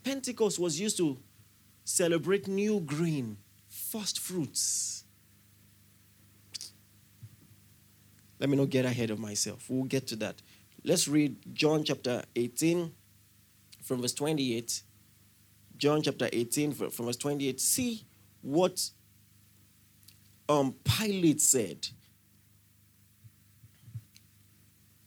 [0.06, 1.18] Pentecost was used to
[1.84, 3.38] celebrate new grain,
[3.68, 5.04] first fruits.
[8.40, 9.66] Let me not get ahead of myself.
[9.68, 10.36] We'll get to that.
[10.84, 12.94] Let's read John chapter 18
[13.82, 14.84] from verse 28,
[15.78, 18.06] John chapter 18, from verse 28, see
[18.42, 18.90] what
[20.48, 21.88] um, Pilate said.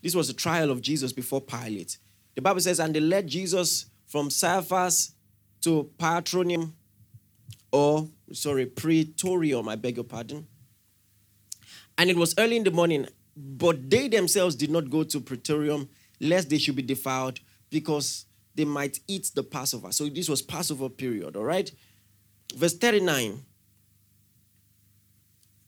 [0.02, 1.98] This was a trial of Jesus before Pilate.
[2.34, 5.12] The Bible says, and they led Jesus from Caiaphas
[5.60, 6.72] to Patronium,
[7.70, 10.46] or sorry, Praetorium, I beg your pardon.
[11.96, 15.88] And it was early in the morning, but they themselves did not go to Praetorium,
[16.20, 17.38] lest they should be defiled,
[17.70, 19.92] because they might eat the Passover.
[19.92, 21.70] So this was Passover period, all right?
[22.54, 23.42] verse 39.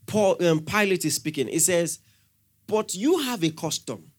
[0.07, 1.49] Paul, um, Pilate is speaking.
[1.49, 2.01] He says,
[2.67, 4.11] But you have a custom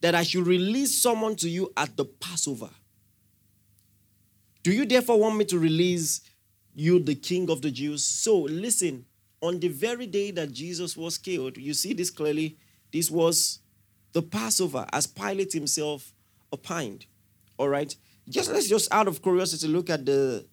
[0.00, 2.70] that I should release someone to you at the Passover.
[4.64, 6.22] Do you therefore want me to release
[6.74, 8.02] you, the king of the Jews?
[8.02, 9.04] So listen,
[9.42, 12.56] on the very day that Jesus was killed, you see this clearly,
[12.90, 13.58] this was
[14.14, 16.14] the Passover, as Pilate himself
[16.50, 17.04] opined.
[17.58, 17.94] All right?
[18.26, 20.46] Just let's just out of curiosity look at the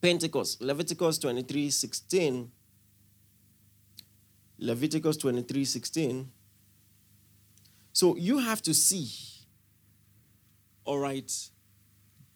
[0.00, 2.52] Pentecost, Leviticus 23 16.
[4.58, 6.30] Leviticus 23 16.
[7.92, 9.08] So you have to see,
[10.84, 11.30] all right,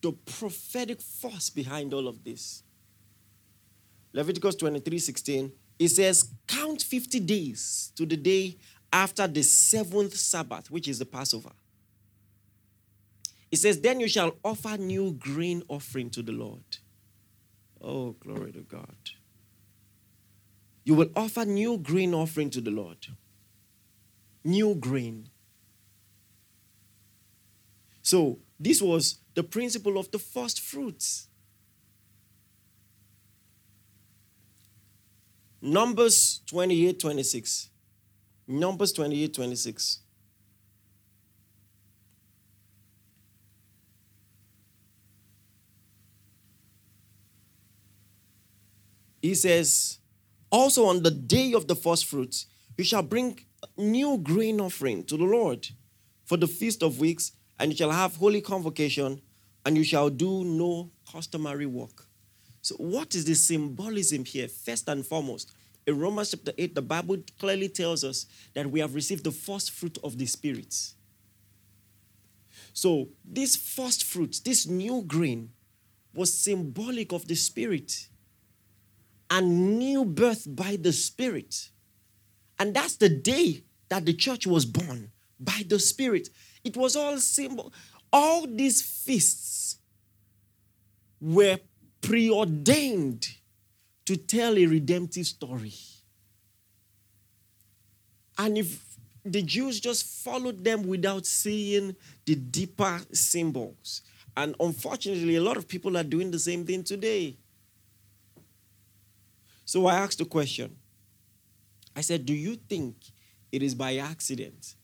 [0.07, 2.63] the prophetic force behind all of this.
[4.13, 8.57] Leviticus 23 16, it says, Count 50 days to the day
[8.93, 11.51] after the seventh Sabbath, which is the Passover.
[13.51, 16.79] It says, Then you shall offer new grain offering to the Lord.
[17.83, 18.97] Oh, glory to God.
[20.85, 23.09] You will offer new grain offering to the Lord.
[24.45, 25.31] New grain.
[28.03, 31.29] So, this was the principle of the first fruits.
[35.61, 37.71] Numbers 28 26.
[38.47, 40.01] Numbers 28 26.
[49.27, 49.99] He says,
[50.53, 52.47] Also on the day of the first fruits,
[52.79, 53.41] you shall bring
[53.77, 55.67] new grain offering to the Lord
[56.25, 59.21] for the feast of weeks, and you shall have holy convocation,
[59.65, 62.07] and you shall do no customary work.
[62.63, 64.49] So, what is the symbolism here?
[64.49, 65.53] First and foremost,
[65.87, 69.71] in Romans chapter 8, the Bible clearly tells us that we have received the first
[69.71, 70.75] fruit of the Spirit.
[72.73, 75.51] So, this first fruit, this new grain,
[76.13, 78.09] was symbolic of the Spirit
[79.31, 81.71] and new birth by the Spirit.
[82.59, 86.31] And that's the day that the church was born by the Spirit.
[86.67, 87.73] It was all symbol.
[88.13, 89.79] All these feasts
[91.21, 91.61] were
[92.01, 93.29] preordained
[94.05, 95.75] to tell a redemptive story.
[98.37, 98.85] And if
[99.25, 104.03] the Jews just followed them without seeing the deeper symbols,
[104.37, 107.37] and unfortunately, a lot of people are doing the same thing today.
[109.65, 110.77] So I asked the question.
[111.95, 112.97] I said, Do you think
[113.53, 114.76] it is by accident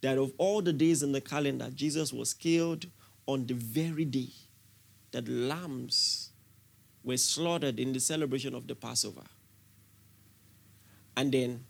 [0.00, 2.86] that of all the days in the calendar, Jesus was killed
[3.26, 4.30] on the very day
[5.12, 6.30] that lambs
[7.04, 9.22] were slaughtered in the celebration of the Passover?
[11.16, 11.64] And then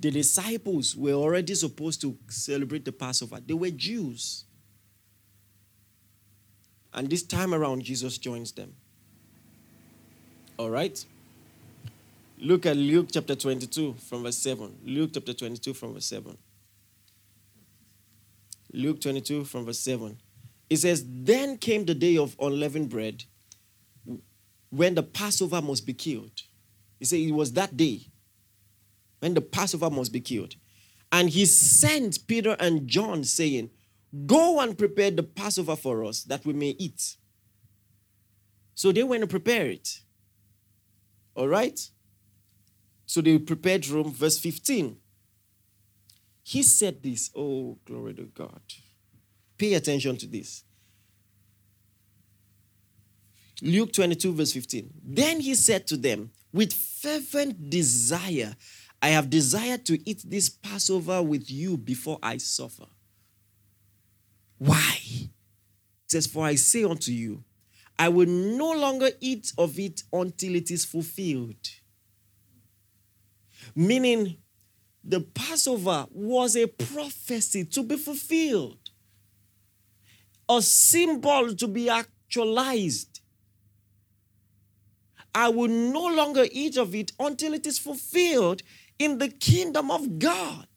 [0.00, 3.40] the disciples were already supposed to celebrate the Passover.
[3.44, 4.44] They were Jews.
[6.92, 8.74] And this time around, Jesus joins them.
[10.56, 11.04] All right?
[12.38, 14.78] Look at Luke chapter 22 from verse 7.
[14.84, 16.36] Luke chapter 22 from verse 7.
[18.74, 20.18] Luke 22 from verse 7.
[20.68, 23.24] It says, Then came the day of unleavened bread
[24.70, 26.42] when the Passover must be killed.
[26.98, 28.08] He said it was that day
[29.20, 30.56] when the Passover must be killed.
[31.12, 33.70] And he sent Peter and John, saying,
[34.26, 37.16] Go and prepare the Passover for us that we may eat.
[38.74, 40.00] So they went to prepare it.
[41.36, 41.78] All right?
[43.06, 44.96] So they prepared room, verse 15.
[46.44, 47.30] He said this.
[47.34, 48.60] Oh, glory to God.
[49.58, 50.62] Pay attention to this.
[53.62, 54.90] Luke 22, verse 15.
[55.02, 58.54] Then he said to them, With fervent desire,
[59.00, 62.86] I have desired to eat this Passover with you before I suffer.
[64.58, 64.92] Why?
[65.00, 65.30] He
[66.08, 67.42] says, For I say unto you,
[67.98, 71.70] I will no longer eat of it until it is fulfilled
[73.74, 74.36] Meaning,
[75.04, 78.90] the Passover was a prophecy to be fulfilled,
[80.48, 83.20] a symbol to be actualized.
[85.34, 88.62] I will no longer eat of it until it is fulfilled
[88.98, 90.68] in the kingdom of God.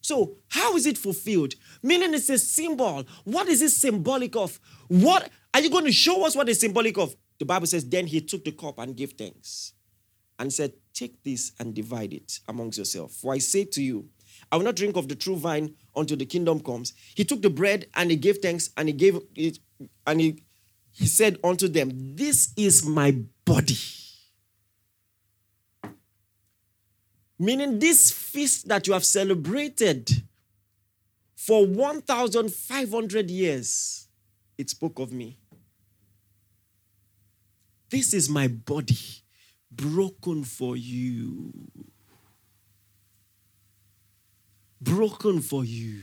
[0.00, 1.54] So, how is it fulfilled?
[1.82, 3.04] Meaning it's a symbol.
[3.24, 4.58] What is it symbolic of?
[4.88, 7.14] What are you going to show us what is symbolic of?
[7.38, 9.74] The Bible says, Then he took the cup and gave thanks
[10.38, 10.72] and said,
[11.02, 13.10] Take this and divide it amongst yourself.
[13.10, 14.08] For I say to you,
[14.52, 16.92] I will not drink of the true vine until the kingdom comes.
[17.16, 19.58] He took the bread and he gave thanks and he gave it,
[20.06, 20.44] and he,
[20.92, 23.74] he said unto them, This is my body.
[27.36, 30.08] Meaning, this feast that you have celebrated
[31.34, 34.06] for 1,500 years,
[34.56, 35.36] it spoke of me.
[37.90, 39.21] This is my body
[39.76, 41.52] broken for you.
[44.80, 46.02] Broken for you.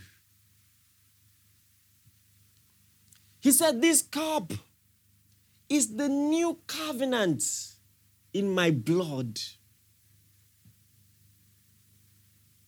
[3.40, 4.54] He said, This cup
[5.70, 7.44] is the new covenant
[8.34, 9.40] in my blood.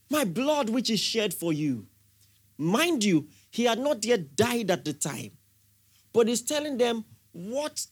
[0.10, 1.88] My blood, which is shed for you.
[2.58, 5.32] Mind you, he had not yet died at the time,
[6.14, 7.86] but he's telling them what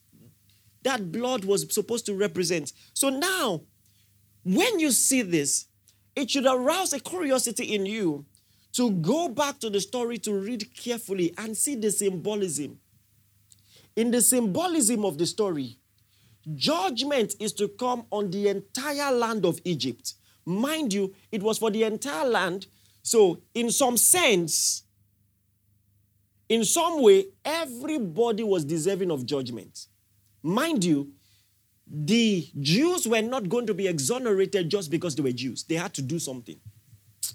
[0.83, 2.73] that blood was supposed to represent.
[2.93, 3.61] So now,
[4.43, 5.65] when you see this,
[6.15, 8.25] it should arouse a curiosity in you
[8.73, 12.79] to go back to the story to read carefully and see the symbolism.
[13.95, 15.77] In the symbolism of the story,
[16.55, 20.13] judgment is to come on the entire land of Egypt.
[20.45, 22.67] Mind you, it was for the entire land.
[23.01, 24.83] So, in some sense,
[26.47, 29.87] in some way, everybody was deserving of judgment.
[30.41, 31.11] Mind you,
[31.87, 35.63] the Jews were not going to be exonerated just because they were Jews.
[35.63, 36.59] They had to do something.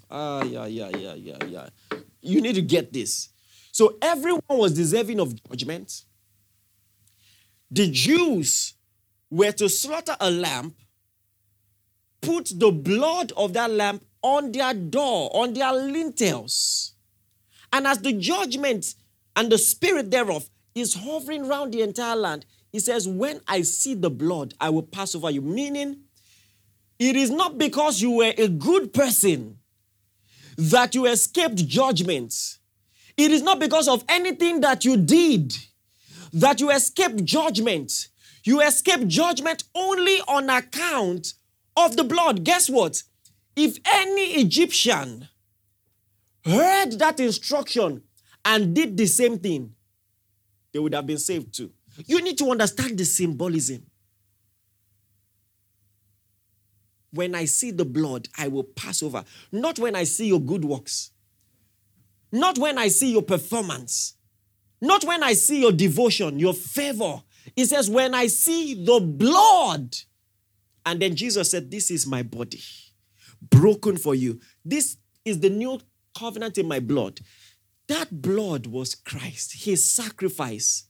[0.09, 1.69] Ah, yeah, yeah, yeah, yeah, yeah.
[2.21, 3.29] You need to get this.
[3.71, 6.03] So everyone was deserving of judgment.
[7.69, 8.73] The Jews
[9.29, 10.75] were to slaughter a lamb,
[12.21, 16.93] put the blood of that lamb on their door, on their lintels.
[17.73, 18.95] And as the judgment
[19.35, 22.45] and the spirit thereof is hovering around the entire land,
[22.75, 25.41] he says, When I see the blood, I will pass over you.
[25.41, 26.01] Meaning,
[26.99, 29.59] it is not because you were a good person
[30.57, 32.33] that you escaped judgment.
[33.15, 35.55] It is not because of anything that you did
[36.33, 38.09] that you escaped judgment.
[38.43, 41.33] You escape judgment only on account
[41.77, 42.43] of the blood.
[42.43, 43.03] Guess what?
[43.55, 45.29] If any Egyptian
[46.43, 48.03] heard that instruction
[48.43, 49.73] and did the same thing,
[50.73, 51.71] they would have been saved too.
[52.05, 53.85] You need to understand the symbolism.
[57.11, 59.23] When I see the blood, I will pass over.
[59.51, 61.11] Not when I see your good works.
[62.31, 64.15] Not when I see your performance.
[64.81, 67.23] Not when I see your devotion, your favor.
[67.55, 69.95] He says, when I see the blood.
[70.85, 72.61] And then Jesus said, This is my body,
[73.41, 74.39] broken for you.
[74.63, 75.79] This is the new
[76.17, 77.19] covenant in my blood.
[77.87, 80.87] That blood was Christ, his sacrifice.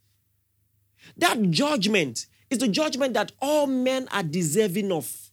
[1.18, 5.26] That judgment is the judgment that all men are deserving of.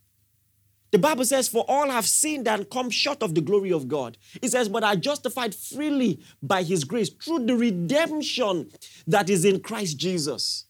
[0.93, 4.19] The Bible says, For all have sinned and come short of the glory of God.
[4.43, 8.71] It says, But are justified freely by his grace through the redemption
[9.07, 10.67] that is in Christ Jesus.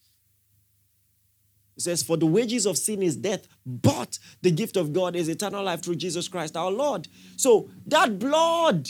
[1.76, 5.28] It says, For the wages of sin is death, but the gift of God is
[5.28, 7.08] eternal life through Jesus Christ our Lord.
[7.36, 8.88] So that blood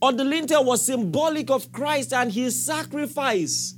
[0.00, 3.74] on the lintel was symbolic of Christ and his sacrifice.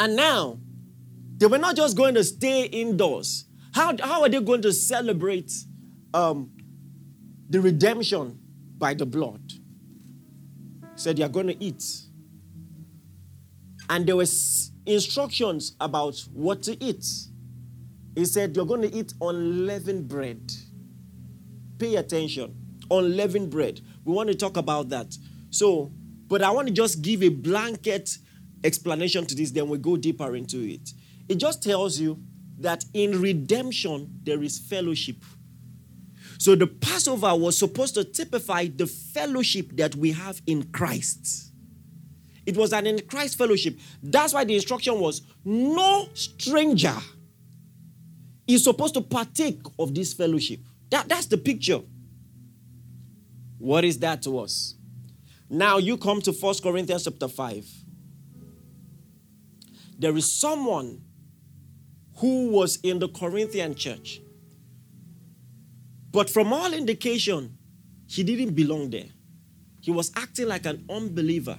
[0.00, 0.58] And now,
[1.36, 3.44] they were not just going to stay indoors.
[3.74, 5.52] How, how are they going to celebrate
[6.14, 6.50] um,
[7.50, 8.38] the redemption
[8.78, 9.42] by the blood?
[9.52, 11.84] He said, You're going to eat.
[13.90, 14.24] And there were
[14.86, 17.04] instructions about what to eat.
[18.14, 20.50] He said, You're going to eat unleavened bread.
[21.78, 22.56] Pay attention.
[22.90, 23.82] Unleavened bread.
[24.06, 25.14] We want to talk about that.
[25.50, 25.92] So,
[26.26, 28.16] but I want to just give a blanket
[28.64, 30.92] explanation to this, then we go deeper into it.
[31.28, 32.18] It just tells you
[32.58, 35.16] that in redemption there is fellowship.
[36.38, 41.52] So the Passover was supposed to typify the fellowship that we have in Christ.
[42.46, 43.78] It was an in Christ fellowship.
[44.02, 46.96] That's why the instruction was no stranger
[48.46, 50.60] is supposed to partake of this fellowship.
[50.90, 51.80] That, that's the picture.
[53.58, 54.74] What is that to us?
[55.48, 57.66] Now you come to First Corinthians chapter 5
[60.00, 61.02] there is someone
[62.16, 64.22] who was in the Corinthian church.
[66.10, 67.58] But from all indication,
[68.06, 69.10] he didn't belong there.
[69.80, 71.58] He was acting like an unbeliever.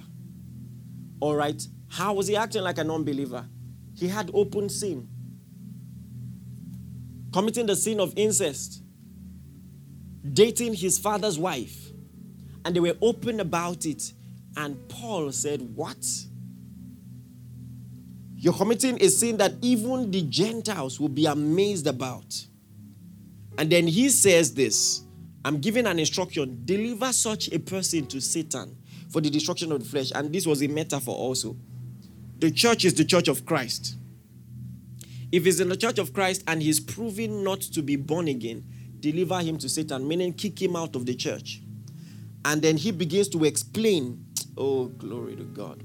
[1.20, 1.62] All right?
[1.88, 3.46] How was he acting like an unbeliever?
[3.94, 5.08] He had open sin,
[7.32, 8.82] committing the sin of incest,
[10.32, 11.90] dating his father's wife.
[12.64, 14.12] And they were open about it.
[14.56, 16.04] And Paul said, What?
[18.42, 22.44] You're committing a sin that even the Gentiles will be amazed about.
[23.56, 25.04] And then he says this
[25.44, 28.76] I'm giving an instruction deliver such a person to Satan
[29.10, 30.10] for the destruction of the flesh.
[30.12, 31.56] And this was a metaphor also.
[32.40, 33.94] The church is the church of Christ.
[35.30, 38.64] If he's in the church of Christ and he's proven not to be born again,
[38.98, 41.62] deliver him to Satan, meaning kick him out of the church.
[42.44, 44.26] And then he begins to explain,
[44.58, 45.84] oh, glory to God.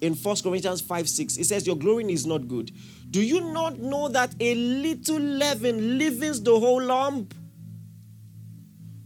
[0.00, 1.36] In 1 Corinthians 5 6.
[1.36, 2.70] It says, Your glorying is not good.
[3.10, 7.34] Do you not know that a little leaven leavens the whole lump?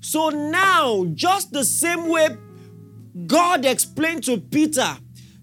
[0.00, 2.28] So now, just the same way
[3.26, 4.96] God explained to Peter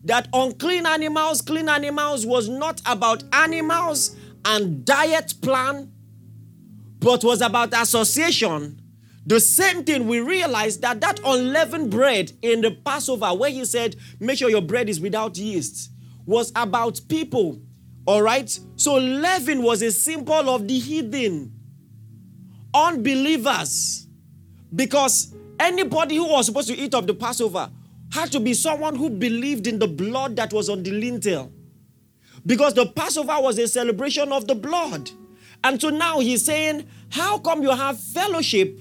[0.05, 5.91] that unclean animals, clean animals was not about animals and diet plan,
[6.99, 8.81] but was about association.
[9.27, 13.97] The same thing we realize that that unleavened bread in the Passover, where he said,
[14.21, 15.91] Make sure your bread is without yeast,
[16.25, 17.59] was about people.
[18.05, 18.57] All right?
[18.77, 21.51] So leaven was a symbol of the heathen,
[22.73, 24.07] unbelievers.
[24.73, 27.69] Because anybody who was supposed to eat of the Passover
[28.13, 31.51] had to be someone who believed in the blood that was on the lintel.
[32.45, 35.11] Because the Passover was a celebration of the blood.
[35.65, 38.79] And so now he's saying, How come you have fellowship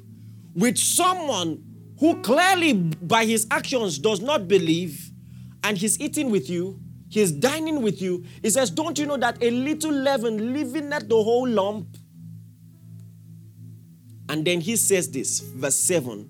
[0.57, 1.63] with someone
[2.01, 5.11] who clearly, by his actions, does not believe,
[5.63, 8.25] and he's eating with you, he's dining with you?
[8.43, 11.87] He says, Don't you know that a little leaven leaving at the whole lump?
[14.29, 16.29] And then he says this, verse 7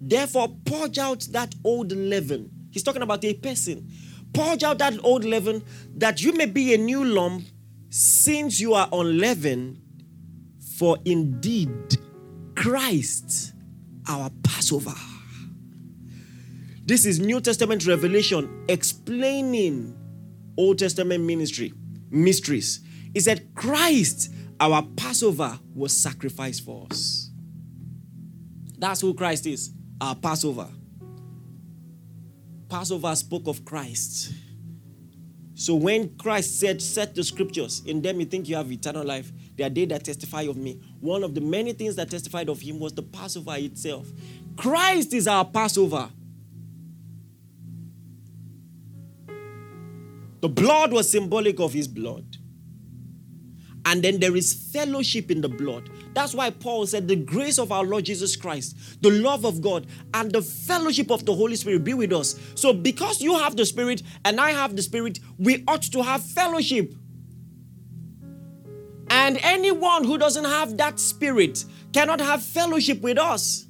[0.00, 2.50] Therefore, purge out that old leaven.
[2.70, 3.88] He's talking about a person.
[4.32, 5.62] Purge out that old leaven
[5.96, 7.44] that you may be a new lump
[7.88, 9.80] since you are unleavened.
[10.76, 11.98] For indeed,
[12.56, 13.53] Christ,
[14.08, 14.94] our Passover.
[16.86, 19.96] This is New Testament revelation explaining
[20.56, 21.72] Old Testament ministry
[22.10, 22.80] mysteries.
[23.12, 27.30] He said, Christ, our Passover, was sacrificed for us.
[28.78, 30.68] That's who Christ is our Passover.
[32.68, 34.32] Passover spoke of Christ.
[35.54, 39.32] So when Christ said, Set the scriptures, in them you think you have eternal life,
[39.56, 40.80] they are they that testify of me.
[41.04, 44.08] One of the many things that testified of him was the Passover itself.
[44.56, 46.08] Christ is our Passover.
[50.40, 52.38] The blood was symbolic of his blood.
[53.84, 55.90] And then there is fellowship in the blood.
[56.14, 59.86] That's why Paul said, The grace of our Lord Jesus Christ, the love of God,
[60.14, 62.40] and the fellowship of the Holy Spirit be with us.
[62.54, 66.22] So, because you have the Spirit and I have the Spirit, we ought to have
[66.22, 66.94] fellowship.
[69.14, 73.64] And anyone who doesn't have that Spirit cannot have fellowship with us.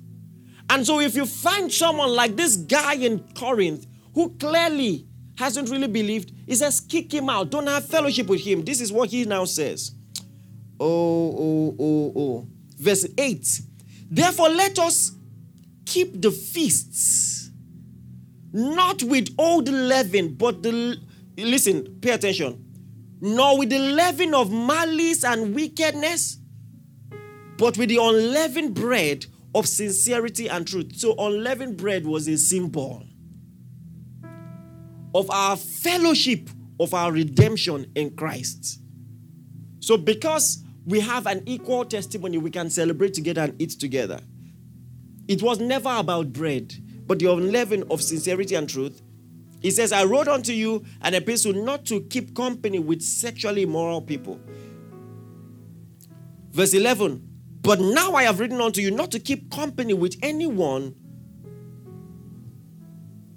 [0.71, 5.87] And so, if you find someone like this guy in Corinth who clearly hasn't really
[5.87, 7.51] believed, he says, kick him out.
[7.51, 8.65] Don't have fellowship with him.
[8.65, 9.93] This is what he now says.
[10.81, 12.47] Oh, oh, oh, oh.
[12.79, 13.61] Verse 8.
[14.11, 15.13] Therefore, let us
[15.85, 17.51] keep the feasts,
[18.51, 20.97] not with old leaven, but the.
[21.37, 22.64] Listen, pay attention.
[23.25, 26.39] Nor with the leaven of malice and wickedness,
[27.57, 30.97] but with the unleavened bread of sincerity and truth.
[30.97, 33.03] So, unleavened bread was a symbol
[35.15, 38.81] of our fellowship, of our redemption in Christ.
[39.81, 42.39] So, because we have an equal testimony.
[42.39, 44.21] We can celebrate together and eat together.
[45.29, 46.75] It was never about bread,
[47.07, 49.01] but the unleavened of sincerity and truth.
[49.65, 54.03] He says, I wrote unto you an epistle not to keep company with sexually immoral
[54.03, 54.39] people.
[56.51, 57.27] Verse 11,
[57.63, 60.95] but now I have written unto you not to keep company with anyone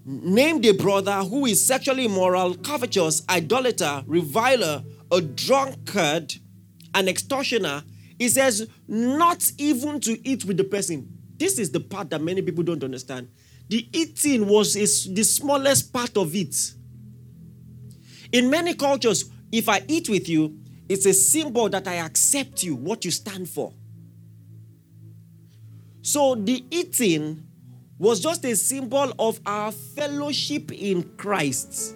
[0.03, 6.33] named a brother who is sexually immoral, covetous, idolater, reviler, a drunkard
[6.93, 7.83] an extortioner,
[8.19, 11.07] he says, not even to eat with the person.
[11.37, 13.29] This is the part that many people don't understand.
[13.69, 16.55] The eating was the smallest part of it.
[18.31, 20.57] In many cultures, if I eat with you,
[20.89, 23.73] it's a symbol that I accept you, what you stand for.
[26.01, 27.43] So the eating
[27.97, 31.95] was just a symbol of our fellowship in Christ.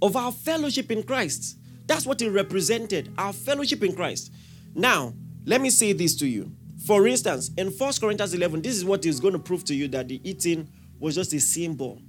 [0.00, 1.58] Of our fellowship in Christ.
[1.86, 4.32] That's what it represented, our fellowship in Christ.
[4.74, 6.52] Now, let me say this to you.
[6.86, 9.88] For instance, in 1 Corinthians 11, this is what is going to prove to you
[9.88, 10.68] that the eating
[11.00, 12.00] was just a symbol.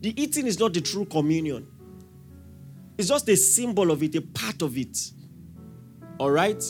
[0.00, 1.66] The eating is not the true communion,
[2.96, 4.98] it's just a symbol of it, a part of it.
[6.18, 6.62] All right?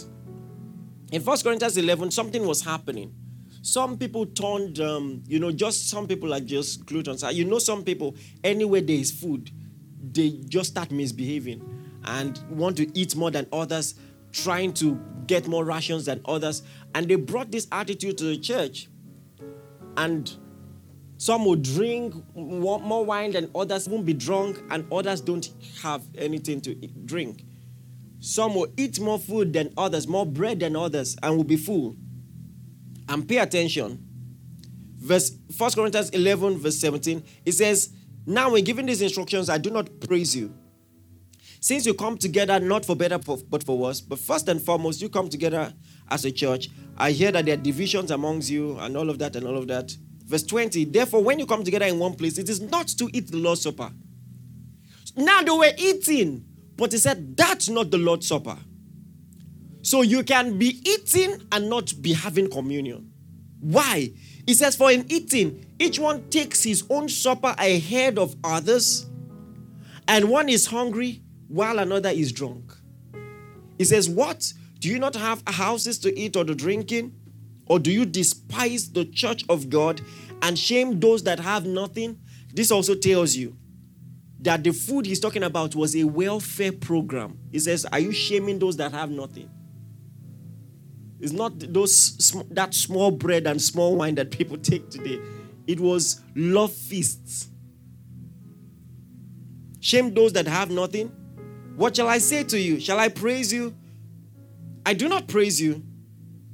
[1.12, 3.14] In 1 Corinthians 11, something was happening.
[3.62, 7.22] Some people turned, um, you know, just some people are just gluttons.
[7.33, 9.51] You know, some people, anywhere there is food,
[10.12, 11.62] they just start misbehaving
[12.05, 13.95] and want to eat more than others,
[14.33, 15.01] trying to
[15.33, 16.62] get more rations than others.
[16.95, 18.89] And they brought this attitude to the church.
[19.97, 20.30] And
[21.16, 25.49] some will drink more wine than others, won't be drunk, and others don't
[25.83, 27.45] have anything to drink.
[28.20, 31.97] Some will eat more food than others, more bread than others, and will be full.
[33.09, 34.05] And pay attention.
[34.99, 37.93] verse 1 Corinthians 11, verse 17, it says,
[38.26, 40.55] Now when giving these instructions, I do not praise you.
[41.62, 45.08] Since you come together not for better but for worse, but first and foremost, you
[45.08, 45.72] come together
[46.10, 46.68] as a church.
[46.98, 49.68] I hear that there are divisions amongst you and all of that and all of
[49.68, 49.96] that.
[50.24, 53.30] Verse 20, therefore, when you come together in one place, it is not to eat
[53.30, 53.92] the Lord's Supper.
[55.16, 56.44] Now they were eating,
[56.76, 58.58] but he said, That's not the Lord's Supper.
[59.82, 63.12] So you can be eating and not be having communion.
[63.60, 64.10] Why?
[64.48, 69.06] He says, For in eating, each one takes his own supper ahead of others,
[70.08, 71.22] and one is hungry
[71.53, 72.72] while another is drunk.
[73.76, 74.53] He says, What?
[74.78, 77.14] Do you not have houses to eat or to drink in?
[77.66, 80.00] Or do you despise the church of God
[80.40, 82.18] and shame those that have nothing?
[82.53, 83.57] This also tells you
[84.40, 87.38] that the food he's talking about was a welfare program.
[87.53, 89.50] He says, Are you shaming those that have nothing?
[91.20, 95.20] It's not those that small bread and small wine that people take today.
[95.66, 97.48] It was love feasts.
[99.80, 101.12] Shame those that have nothing.
[101.77, 102.81] What shall I say to you?
[102.81, 103.75] Shall I praise you?
[104.85, 105.83] I do not praise you.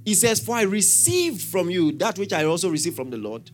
[0.04, 3.50] He says, For I received from you that which I also received from the Lord.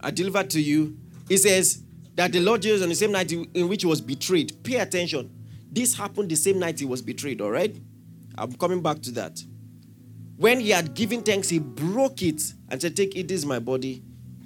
[0.00, 0.96] I delivered to you.
[1.28, 1.82] He says
[2.14, 4.62] that the Lord Jesus on the same night in which he was betrayed.
[4.62, 5.30] Pay attention.
[5.70, 7.76] This happened the same night he was betrayed, all right?
[8.36, 9.42] I'm coming back to that.
[10.36, 13.58] When he had given thanks, he broke it and said, Take it, this is my
[13.58, 14.02] body,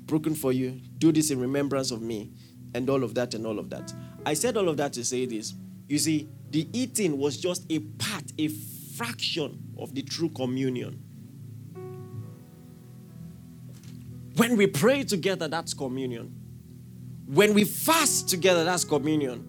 [0.07, 0.81] broken for you.
[0.99, 2.33] Do this in remembrance of me,
[2.75, 3.93] and all of that, and all of that.
[4.25, 5.55] I said all of that to say this.
[5.89, 8.49] You see, the eating was just a part, a
[8.97, 11.03] fraction of the true communion.
[14.37, 16.35] When we pray together, that's communion.
[17.27, 19.49] When we fast together, that's communion.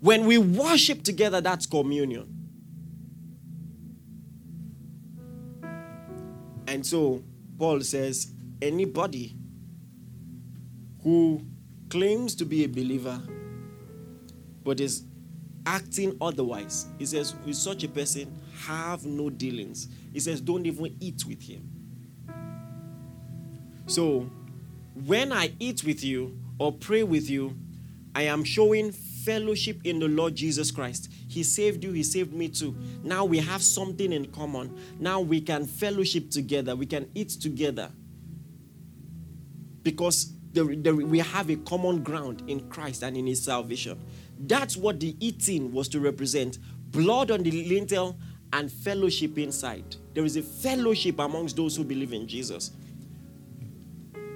[0.00, 2.30] When we worship together, that's communion.
[6.66, 7.22] And so
[7.58, 9.36] Paul says anybody
[11.02, 11.42] who
[11.88, 13.20] claims to be a believer
[14.64, 15.04] but is
[15.66, 18.34] acting otherwise, he says, with such a person,
[18.66, 19.88] have no dealings.
[20.12, 21.70] He says, don't even eat with him.
[23.86, 24.30] So,
[25.06, 27.56] when I eat with you or pray with you,
[28.14, 31.10] I am showing fellowship in the Lord Jesus Christ.
[31.28, 32.76] He saved you, He saved me too.
[33.02, 34.78] Now we have something in common.
[35.00, 37.90] Now we can fellowship together, we can eat together.
[39.82, 44.00] Because we have a common ground in Christ and in His salvation.
[44.38, 46.58] That's what the eating was to represent
[46.90, 48.18] blood on the lintel
[48.52, 49.96] and fellowship inside.
[50.14, 52.70] There is a fellowship amongst those who believe in Jesus.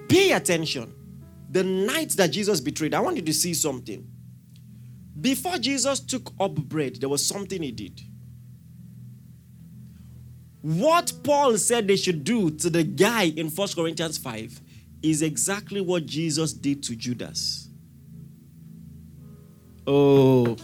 [0.09, 0.94] Pay attention.
[1.51, 4.07] The night that Jesus betrayed, I want you to see something.
[5.20, 8.01] Before Jesus took up bread, there was something he did.
[10.62, 14.61] What Paul said they should do to the guy in 1 Corinthians 5
[15.03, 17.68] is exactly what Jesus did to Judas.
[19.91, 20.55] Oh.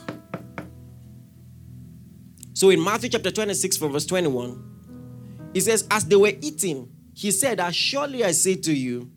[2.52, 7.30] So in Matthew chapter 26, from verse 21, he says, As they were eating, he
[7.30, 9.10] said, Assuredly I say to you,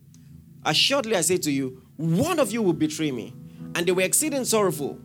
[0.64, 3.34] assuredly I say to you, one of you will betray me.
[3.74, 4.98] And they were exceeding sorrowful.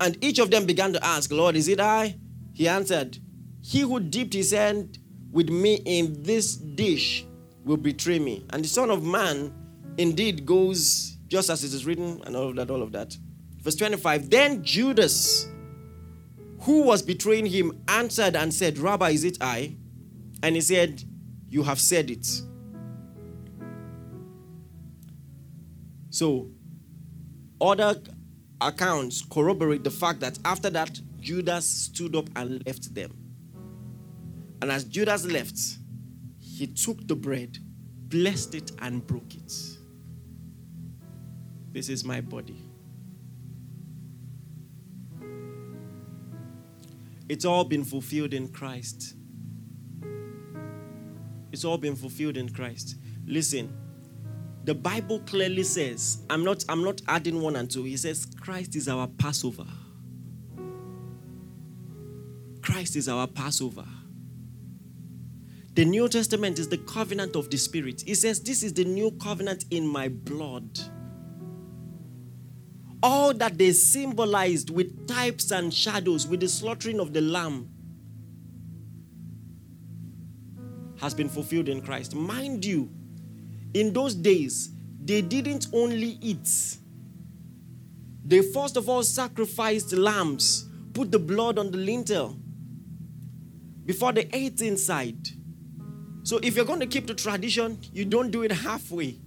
[0.00, 2.16] And each of them began to ask, Lord, is it I?
[2.52, 3.18] He answered,
[3.60, 4.98] He who dipped his hand
[5.32, 7.26] with me in this dish
[7.64, 8.46] will betray me.
[8.50, 9.52] And the Son of Man
[9.98, 13.16] indeed goes just as it is written, and all of that, all of that.
[13.64, 15.48] Verse 25 Then Judas,
[16.60, 19.74] who was betraying him, answered and said, Rabbi, is it I?
[20.42, 21.02] And he said,
[21.48, 22.28] You have said it.
[26.10, 26.48] So,
[27.60, 28.00] other
[28.60, 33.16] accounts corroborate the fact that after that, Judas stood up and left them.
[34.60, 35.58] And as Judas left,
[36.38, 37.58] he took the bread,
[38.08, 39.52] blessed it, and broke it.
[41.72, 42.63] This is my body.
[47.28, 49.14] It's all been fulfilled in Christ.
[51.52, 52.96] It's all been fulfilled in Christ.
[53.26, 53.72] Listen,
[54.64, 57.84] the Bible clearly says, I'm not, I'm not adding one and two.
[57.84, 59.66] He says, Christ is our Passover.
[62.62, 63.84] Christ is our Passover.
[65.74, 68.02] The New Testament is the covenant of the Spirit.
[68.06, 70.78] He says, This is the new covenant in my blood.
[73.06, 77.68] All that they symbolized with types and shadows, with the slaughtering of the lamb,
[80.98, 82.14] has been fulfilled in Christ.
[82.14, 82.88] Mind you,
[83.74, 84.70] in those days,
[85.04, 86.48] they didn't only eat,
[88.24, 92.38] they first of all sacrificed lambs, put the blood on the lintel
[93.84, 95.28] before they ate inside.
[96.22, 99.18] So if you're going to keep the tradition, you don't do it halfway.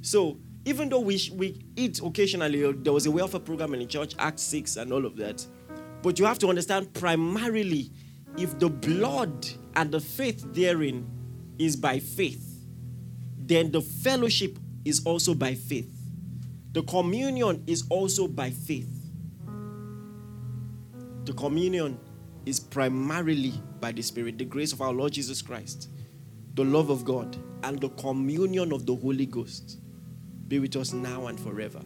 [0.00, 3.86] So even though we, we eat occasionally, uh, there was a welfare program in the
[3.86, 5.44] church, Act 6 and all of that.
[6.02, 7.90] But you have to understand primarily
[8.38, 11.08] if the blood and the faith therein
[11.58, 12.64] is by faith,
[13.38, 15.90] then the fellowship is also by faith.
[16.72, 18.88] The communion is also by faith.
[21.24, 21.98] The communion
[22.46, 25.88] is primarily by the Spirit, the grace of our Lord Jesus Christ,
[26.54, 29.81] the love of God, and the communion of the Holy Ghost
[30.52, 31.80] be with us now and forever.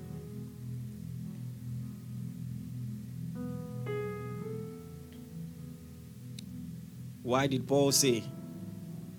[7.23, 8.25] Why did Paul say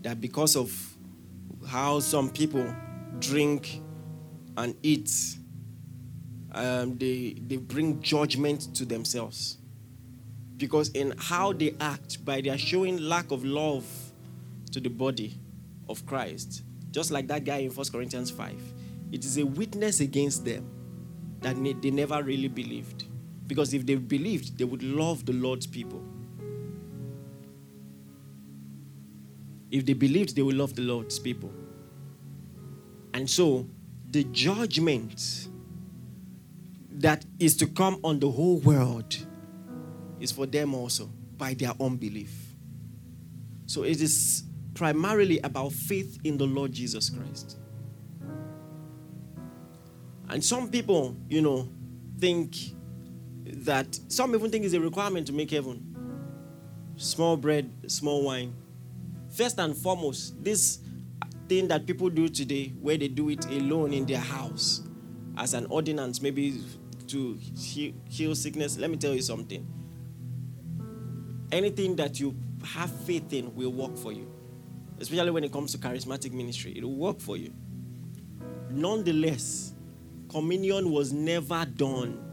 [0.02, 0.70] that because of
[1.66, 2.76] how some people
[3.20, 3.82] drink
[4.58, 5.38] and eat,
[6.52, 9.60] um, they, they bring judgment to themselves?
[10.58, 13.86] Because in how they act, by their showing lack of love
[14.74, 15.40] to the body
[15.88, 18.54] of Christ, just like that guy in 1 Corinthians 5,
[19.12, 20.70] it is a witness against them
[21.42, 23.06] that they never really believed.
[23.46, 26.04] Because if they believed, they would love the Lord's people.
[29.72, 31.52] If they believed, they would love the Lord's people.
[33.14, 33.68] And so,
[34.10, 35.50] the judgment
[36.92, 39.18] that is to come on the whole world
[40.20, 42.56] is for them also by their unbelief.
[43.66, 44.44] So, it is
[44.74, 47.58] primarily about faith in the Lord Jesus Christ.
[50.30, 51.70] And some people, you know,
[52.20, 52.56] think
[53.46, 55.96] that some even think it's a requirement to make heaven.
[56.98, 58.54] Small bread, small wine.
[59.30, 60.80] First and foremost, this
[61.48, 64.82] thing that people do today, where they do it alone in their house
[65.38, 66.62] as an ordinance, maybe
[67.08, 67.38] to
[68.10, 68.78] heal sickness.
[68.78, 69.66] Let me tell you something.
[71.52, 74.30] Anything that you have faith in will work for you,
[75.00, 76.74] especially when it comes to charismatic ministry.
[76.76, 77.54] It will work for you.
[78.70, 79.74] Nonetheless,
[80.30, 82.24] communion was never done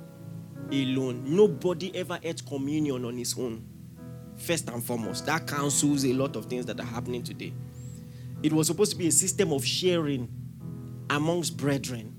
[0.70, 1.22] alone.
[1.24, 3.64] Nobody ever ate communion on his own.
[4.36, 7.52] First and foremost, that cancels a lot of things that are happening today.
[8.42, 10.28] It was supposed to be a system of sharing
[11.10, 12.14] amongst brethren,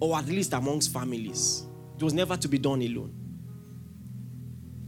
[0.00, 1.66] or at least amongst families.
[1.96, 3.14] It was never to be done alone.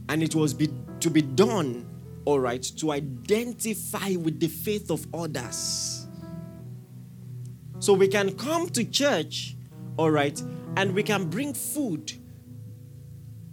[0.09, 0.69] And it was be,
[0.99, 1.87] to be done,
[2.25, 6.07] all right, to identify with the faith of others.
[7.79, 9.55] So we can come to church
[9.97, 10.41] all right,
[10.77, 12.11] and we can bring food.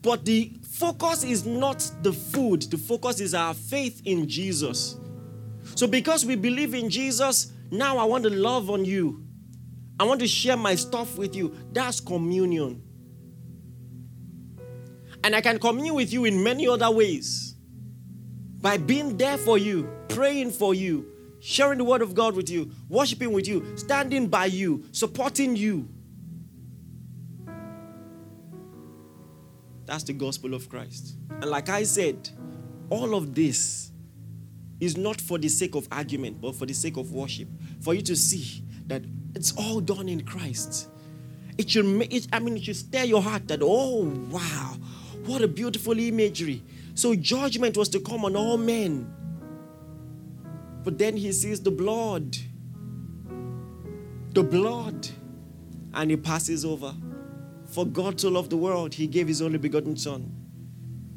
[0.03, 4.97] But the focus is not the food, the focus is our faith in Jesus.
[5.75, 9.25] So, because we believe in Jesus, now I want to love on you.
[9.99, 11.55] I want to share my stuff with you.
[11.73, 12.83] That's communion.
[15.23, 17.55] And I can commune with you in many other ways
[18.61, 21.07] by being there for you, praying for you,
[21.41, 25.89] sharing the word of God with you, worshiping with you, standing by you, supporting you.
[29.91, 31.17] That's the gospel of Christ.
[31.29, 32.31] And like I said,
[32.91, 33.91] all of this
[34.79, 37.49] is not for the sake of argument, but for the sake of worship.
[37.81, 39.03] For you to see that
[39.35, 40.89] it's all done in Christ.
[41.59, 44.77] It should make it, I mean, it should stir your heart that, oh, wow,
[45.27, 46.63] what a beautiful imagery.
[46.95, 49.13] So judgment was to come on all men.
[50.85, 52.37] But then he sees the blood.
[54.35, 55.09] The blood.
[55.95, 56.95] And he passes over.
[57.71, 60.35] For God so loved the world, he gave his only begotten Son.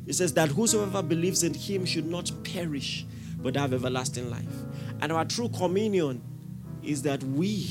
[0.06, 3.06] He says that whosoever believes in him should not perish,
[3.38, 4.46] but have everlasting life.
[5.02, 6.22] And our true communion
[6.84, 7.68] is that we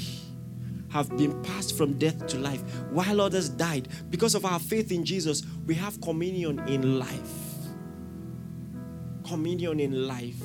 [0.90, 3.88] have been passed from death to life while others died.
[4.10, 7.32] Because of our faith in Jesus, we have communion in life.
[9.26, 10.42] Communion in life.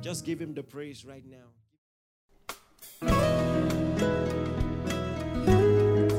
[0.00, 1.46] Just give him the praise right now.